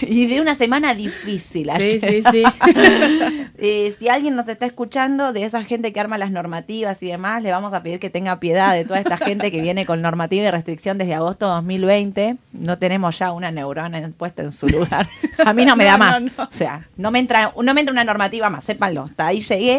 [0.00, 1.70] y de una semana difícil.
[1.78, 2.42] Sí, sí, sí.
[3.58, 7.42] eh, si alguien nos está escuchando de esa gente que arma las normativas y demás,
[7.42, 10.46] le vamos a pedir que tenga piedad de toda esta gente que viene con normativa
[10.46, 12.36] y restricción desde agosto de 2020.
[12.52, 15.08] No tenemos ya una neurona puesta en su lugar.
[15.44, 16.22] A mí no me da más.
[16.38, 19.02] O sea, no me entra, no me entra una normativa más, sépanlo.
[19.02, 19.71] Hasta ahí llegué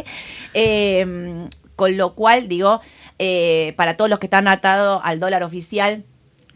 [0.53, 2.81] Em, con lo cual, digo,
[3.19, 6.03] eh, para todos los que están atados al dólar oficial,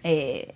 [0.04, 0.56] eh,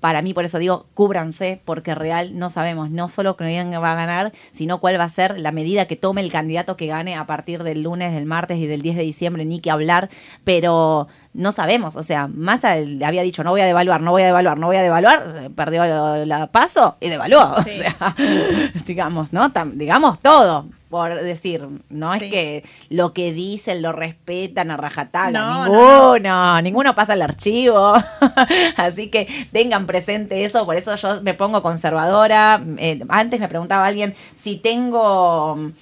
[0.00, 3.94] para mí, por eso digo, cúbranse, porque real no sabemos no solo quién va a
[3.94, 7.26] ganar, sino cuál va a ser la medida que tome el candidato que gane a
[7.26, 10.08] partir del lunes, del martes y del 10 de diciembre, ni que hablar,
[10.42, 14.26] pero no sabemos, o sea, Massa había dicho no voy a devaluar, no voy a
[14.26, 15.84] devaluar, no voy a devaluar, eh, perdió
[16.24, 18.16] la paso y devaluó, o sea,
[18.86, 19.52] digamos, ¿no?
[19.74, 26.60] digamos todo, por decir, no es que lo que dicen lo respetan a rajatabla, ninguno,
[26.62, 27.94] ninguno pasa el archivo,
[28.76, 33.86] así que tengan presente eso, por eso yo me pongo conservadora, eh, antes me preguntaba
[33.86, 35.72] alguien si tengo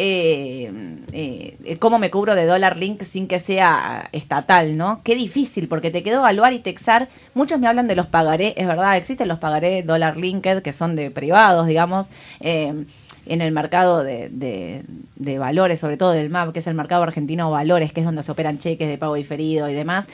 [0.00, 0.70] eh,
[1.12, 5.00] eh, cómo me cubro de dólar link sin que sea estatal, ¿no?
[5.02, 7.08] Qué difícil, porque te quedó evaluar y texar.
[7.34, 10.94] Muchos me hablan de los pagaré, es verdad, existen los pagaré dólar linked, que son
[10.94, 12.06] de privados, digamos,
[12.38, 12.84] eh,
[13.28, 14.30] en el mercado de,
[15.16, 18.06] de, valores, sobre todo del MAP, que es el mercado argentino de valores, que es
[18.06, 20.06] donde se operan cheques de pago diferido y demás.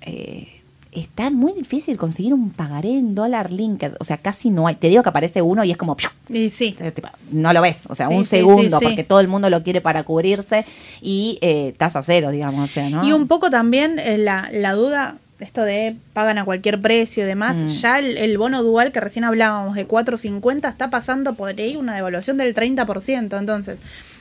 [0.00, 0.48] Eh,
[0.94, 3.94] está muy difícil conseguir un pagaré en dólar linked.
[4.00, 4.76] O sea, casi no hay.
[4.76, 5.96] Te digo que aparece uno y es como.
[6.28, 6.76] Y sí.
[7.30, 7.86] No lo ves.
[7.88, 10.64] O sea, un segundo, porque todo el mundo lo quiere para cubrirse
[11.02, 12.70] y eh, tasa cero, digamos.
[12.70, 13.06] O sea, ¿no?
[13.06, 15.16] Y un poco también eh, la, la duda.
[15.40, 17.68] Esto de pagan a cualquier precio y demás, mm.
[17.68, 22.36] ya el, bono dual que recién hablábamos de 4.50 está pasando por ahí una devaluación
[22.36, 23.38] del 30%.
[23.38, 23.80] Entonces,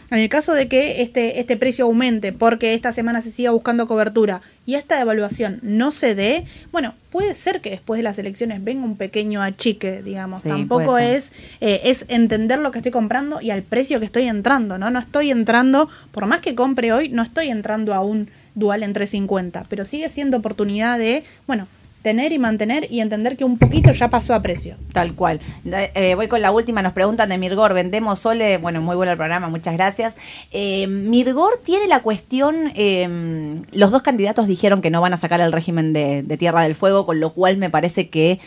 [0.09, 3.87] en el caso de que este, este precio aumente porque esta semana se siga buscando
[3.87, 8.63] cobertura y esta evaluación no se dé, bueno, puede ser que después de las elecciones
[8.63, 10.43] venga un pequeño achique, digamos.
[10.43, 14.77] Tampoco es, eh, es entender lo que estoy comprando y al precio que estoy entrando,
[14.77, 14.91] ¿no?
[14.91, 18.93] No estoy entrando, por más que compre hoy, no estoy entrando a un dual en
[18.93, 21.67] 350, pero sigue siendo oportunidad de, bueno,
[22.03, 24.75] tener y mantener y entender que un poquito ya pasó a precio.
[24.91, 25.39] Tal cual.
[25.65, 29.17] Eh, voy con la última, nos preguntan de Mirgor, vendemos Sole, bueno, muy bueno el
[29.17, 30.13] programa, muchas gracias.
[30.51, 35.39] Eh, Mirgor tiene la cuestión, eh, los dos candidatos dijeron que no van a sacar
[35.39, 38.39] el régimen de, Tierra del Fuego, con lo cual me parece que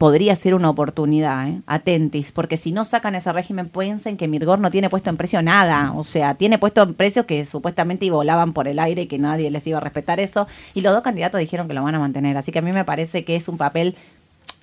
[0.00, 1.60] podría ser una oportunidad, ¿eh?
[1.66, 5.42] atentis, porque si no sacan ese régimen, piensen que Mirgor no tiene puesto en precio
[5.42, 9.18] nada, o sea, tiene puesto en precio que supuestamente volaban por el aire y que
[9.18, 11.98] nadie les iba a respetar eso, y los dos candidatos dijeron que lo van a
[11.98, 13.94] mantener, así que a mí me parece que es un papel,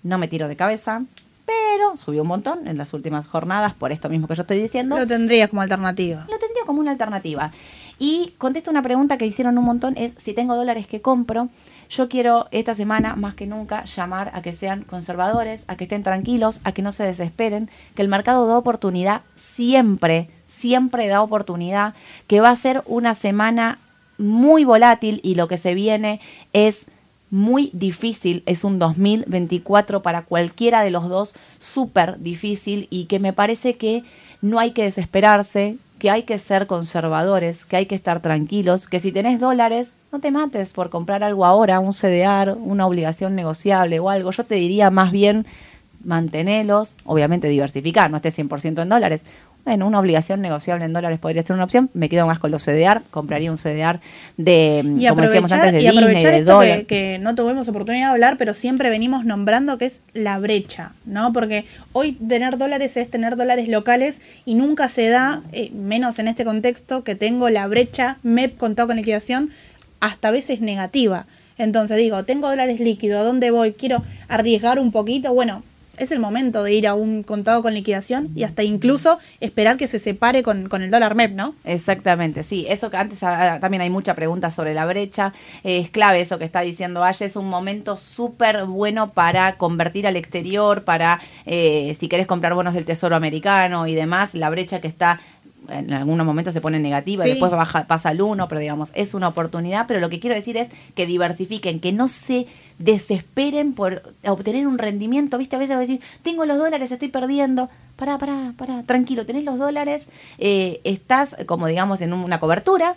[0.01, 1.03] no me tiro de cabeza,
[1.45, 4.97] pero subió un montón en las últimas jornadas por esto mismo que yo estoy diciendo.
[4.97, 6.25] Lo tendría como alternativa.
[6.27, 7.51] Lo tendría como una alternativa.
[7.99, 11.49] Y contesto una pregunta que hicieron un montón, es si tengo dólares que compro.
[11.89, 16.03] Yo quiero esta semana, más que nunca, llamar a que sean conservadores, a que estén
[16.03, 21.93] tranquilos, a que no se desesperen, que el mercado da oportunidad siempre, siempre da oportunidad,
[22.27, 23.79] que va a ser una semana
[24.17, 26.19] muy volátil y lo que se viene
[26.53, 26.87] es
[27.29, 33.33] muy difícil, es un 2024 para cualquiera de los dos súper difícil y que me
[33.33, 34.03] parece que
[34.41, 38.99] no hay que desesperarse, que hay que ser conservadores, que hay que estar tranquilos, que
[38.99, 43.99] si tenés dólares no te mates por comprar algo ahora, un CDR, una obligación negociable
[43.99, 44.31] o algo.
[44.31, 45.45] Yo te diría más bien
[46.03, 49.25] mantenerlos, obviamente diversificar, no estés 100% en dólares.
[49.67, 51.89] Bueno, una obligación negociable en dólares podría ser una opción.
[51.93, 53.99] Me quedo más con los CDR, compraría un CDR
[54.37, 58.11] de, como decíamos antes, de y aprovechar de esto que, que, no tuvimos oportunidad de
[58.13, 61.33] hablar, pero siempre venimos nombrando que es la brecha, ¿no?
[61.33, 66.29] Porque hoy tener dólares es tener dólares locales y nunca se da, eh, menos en
[66.29, 69.49] este contexto, que tengo la brecha MEP contado con liquidación
[69.99, 71.25] hasta a veces negativa.
[71.57, 73.73] Entonces digo, tengo dólares líquidos, ¿a dónde voy?
[73.73, 75.33] Quiero arriesgar un poquito.
[75.33, 75.61] Bueno,
[75.97, 79.87] es el momento de ir a un contado con liquidación y hasta incluso esperar que
[79.87, 81.55] se separe con, el dólar MEP, ¿no?
[81.63, 82.65] Exactamente, sí.
[82.69, 85.33] Eso que antes ah, también hay mucha pregunta sobre la brecha.
[85.63, 87.25] es clave eso que está diciendo Aye.
[87.25, 92.73] Es un momento súper bueno para convertir al exterior, para eh, si querés comprar bonos
[92.73, 94.33] del Tesoro americano y demás.
[94.33, 95.19] La brecha que está
[95.69, 99.13] en algunos momentos se pone negativa y después baja, pasa al 1, pero digamos, es
[99.13, 102.47] una oportunidad, pero lo que quiero decir es que diversifiquen, que no se
[102.79, 107.69] desesperen por obtener un rendimiento, viste, a veces a decir, tengo los dólares, estoy perdiendo,
[107.95, 110.07] pará, pará, pará, tranquilo, tenés los dólares,
[110.37, 112.95] eh, estás como digamos en una cobertura,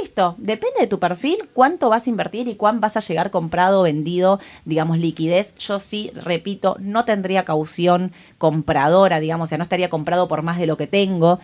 [0.00, 3.82] Listo, depende de tu perfil, cuánto vas a invertir y cuán vas a llegar comprado,
[3.82, 5.54] vendido, digamos, liquidez.
[5.56, 10.58] Yo sí, repito, no tendría caución compradora, digamos, o sea, no estaría comprado por más
[10.58, 11.38] de lo que tengo.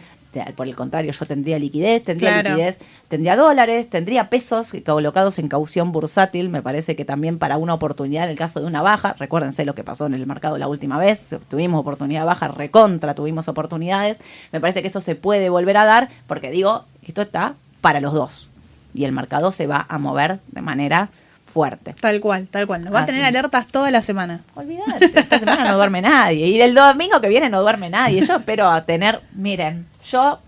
[0.55, 2.79] Por el contrario, yo tendría liquidez, tendría liquidez,
[3.09, 6.49] tendría dólares, tendría pesos colocados en caución bursátil.
[6.49, 9.75] Me parece que también para una oportunidad, en el caso de una baja, recuérdense lo
[9.75, 14.19] que pasó en el mercado la última vez, tuvimos oportunidad baja, recontra tuvimos oportunidades.
[14.53, 18.13] Me parece que eso se puede volver a dar, porque digo, esto está para los
[18.13, 18.51] dos.
[18.95, 21.11] Y el mercado se va a mover de manera
[21.51, 21.95] fuerte.
[22.01, 22.85] Tal cual, tal cual.
[22.85, 24.41] Nos va a tener alertas toda la semana.
[24.55, 26.47] Olvídate, esta semana no duerme nadie.
[26.47, 28.21] Y el domingo que viene no duerme nadie.
[28.21, 30.39] Yo espero tener, miren, yo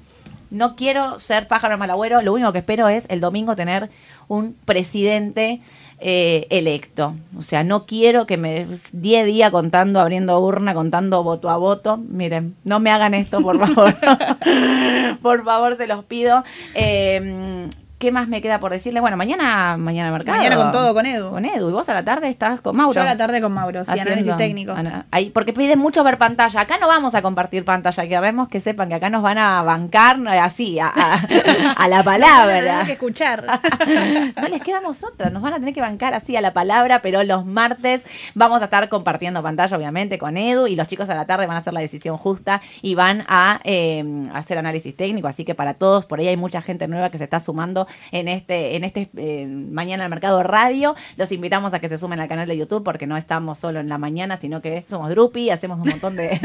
[0.50, 3.90] no quiero ser pájaro malagüero, lo único que espero es el domingo tener
[4.28, 5.60] un presidente
[5.98, 7.14] eh, electo.
[7.38, 11.96] O sea, no quiero que me 10 días contando, abriendo urna, contando voto a voto.
[11.96, 13.96] Miren, no me hagan esto, por favor.
[15.22, 16.44] por favor, se los pido.
[16.74, 17.68] Eh,
[18.02, 18.98] ¿Qué más me queda por decirle?
[18.98, 20.36] Bueno, mañana, mañana mercado.
[20.36, 21.30] Mañana con todo, con Edu.
[21.30, 21.68] Con Edu.
[21.70, 22.94] ¿Y vos a la tarde estás con Mauro?
[22.94, 24.74] Yo a la tarde con Mauro, sí, análisis técnico.
[25.12, 26.62] ahí, porque piden mucho ver pantalla.
[26.62, 28.08] Acá no vamos a compartir pantalla.
[28.08, 32.80] Queremos que sepan que acá nos van a bancar así, a, la palabra.
[32.80, 33.44] No, que escuchar.
[34.36, 35.30] no les quedamos otra.
[35.30, 38.02] Nos van a tener que bancar así a la palabra, pero los martes
[38.34, 40.66] vamos a estar compartiendo pantalla, obviamente, con Edu.
[40.66, 43.60] Y los chicos a la tarde van a hacer la decisión justa y van a
[43.62, 44.02] eh,
[44.34, 45.28] hacer análisis técnico.
[45.28, 48.28] Así que para todos, por ahí hay mucha gente nueva que se está sumando en
[48.28, 50.94] este, en este eh, Mañana al Mercado Radio.
[51.16, 53.88] Los invitamos a que se sumen al canal de YouTube porque no estamos solo en
[53.88, 56.40] la mañana, sino que somos Drupi, hacemos un montón de,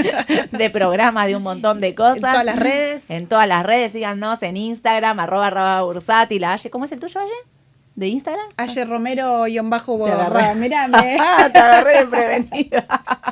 [0.52, 2.18] de programas, de un montón de cosas.
[2.18, 3.10] En todas las redes.
[3.10, 7.57] En todas las redes, síganos en Instagram, arroba, arroba bursátil, ¿Cómo es el tuyo, Aye?
[7.98, 8.46] ¿De Instagram?
[8.58, 10.54] Ayer Romero y bajo Te agarré.
[10.54, 11.18] Mirame.
[11.52, 12.86] Te agarré de prevenida.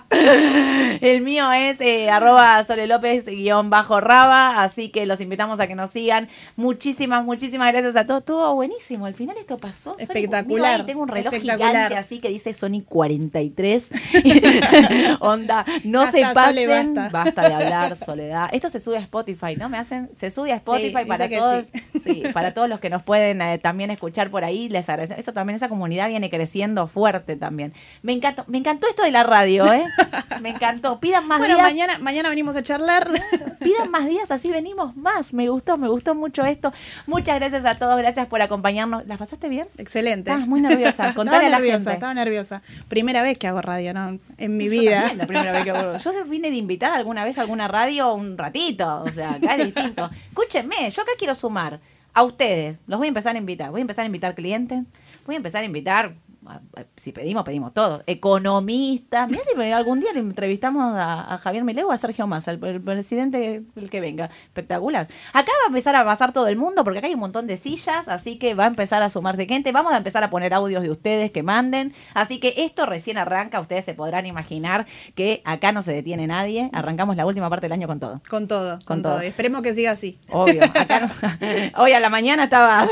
[1.01, 5.67] El mío es eh, arroba Sole López guion bajo Raba, así que los invitamos a
[5.67, 6.29] que nos sigan.
[6.55, 8.21] Muchísimas, muchísimas gracias a todos.
[8.21, 9.05] Estuvo buenísimo.
[9.05, 9.95] Al final esto pasó.
[9.99, 10.83] Espectacular.
[10.83, 13.91] tengo un reloj gigante así que dice Sony 43.
[15.19, 16.95] Onda, no se pasen.
[17.11, 17.49] basta.
[17.49, 18.49] de hablar, Soledad.
[18.51, 19.69] Esto se sube a Spotify, ¿no?
[19.69, 21.71] Me hacen, se sube a Spotify para todos.
[22.03, 22.23] Sí.
[22.33, 25.19] para todos los que nos pueden eh, también escuchar por ahí les agradecemos.
[25.19, 27.73] Eso también, esa comunidad viene creciendo fuerte también.
[28.01, 29.85] Me encantó, me encantó esto de la radio, ¿eh?
[30.41, 30.99] Me encantó.
[30.99, 33.09] Pidan más bueno, mañana, mañana venimos a charlar.
[33.59, 35.33] Pidan más días, así venimos más.
[35.33, 36.73] Me gustó, me gustó mucho esto.
[37.07, 39.07] Muchas gracias a todos, gracias por acompañarnos.
[39.07, 39.67] ¿Las pasaste bien?
[39.77, 40.29] Excelente.
[40.29, 41.13] Estabas muy nerviosa.
[41.15, 42.61] Contale estaba nerviosa, estaba nerviosa.
[42.87, 44.19] Primera vez que hago radio, ¿no?
[44.37, 45.13] En mi vida.
[45.15, 45.97] la primera vez que hago.
[45.97, 49.03] Yo vine de invitada alguna vez a alguna radio un ratito.
[49.03, 50.09] O sea, acá es distinto.
[50.29, 51.79] Escúchenme, yo acá quiero sumar
[52.15, 53.69] a ustedes, los voy a empezar a invitar.
[53.69, 54.83] Voy a empezar a invitar clientes,
[55.25, 56.15] voy a empezar a invitar
[57.05, 58.01] si pedimos, pedimos todo.
[58.07, 59.29] Economistas.
[59.29, 63.61] Mira si algún día le entrevistamos a, Javier Mileo o a Sergio Massa, el, presidente
[63.75, 64.31] el que venga.
[64.45, 65.07] Espectacular.
[65.31, 67.57] Acá va a empezar a pasar todo el mundo porque acá hay un montón de
[67.57, 69.71] sillas, así que va a empezar a sumarse gente.
[69.71, 71.93] Vamos a empezar a poner audios de ustedes que manden.
[72.15, 73.59] Así que esto recién arranca.
[73.59, 76.71] Ustedes se podrán imaginar que acá no se detiene nadie.
[76.73, 78.19] Arrancamos la última parte del año con todo.
[78.27, 79.21] Con todo, con, todo.
[79.21, 80.17] Esperemos que siga así.
[80.31, 80.63] Obvio.
[80.63, 81.11] Acá
[81.77, 82.87] Hoy a la mañana estaba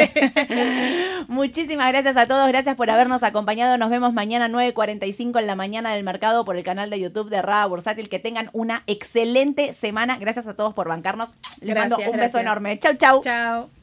[1.28, 2.46] Muchísimas gracias a todos.
[2.48, 3.76] Gracias por habernos acompañado.
[3.78, 7.42] Nos vemos mañana 9.45 en la mañana del mercado por el canal de YouTube de
[7.42, 8.08] Rada Bursátil.
[8.08, 10.18] Que tengan una excelente semana.
[10.18, 11.34] Gracias a todos por bancarnos.
[11.60, 12.78] Les mando un beso enorme.
[12.78, 13.22] Chau, chau.
[13.22, 13.81] Chao.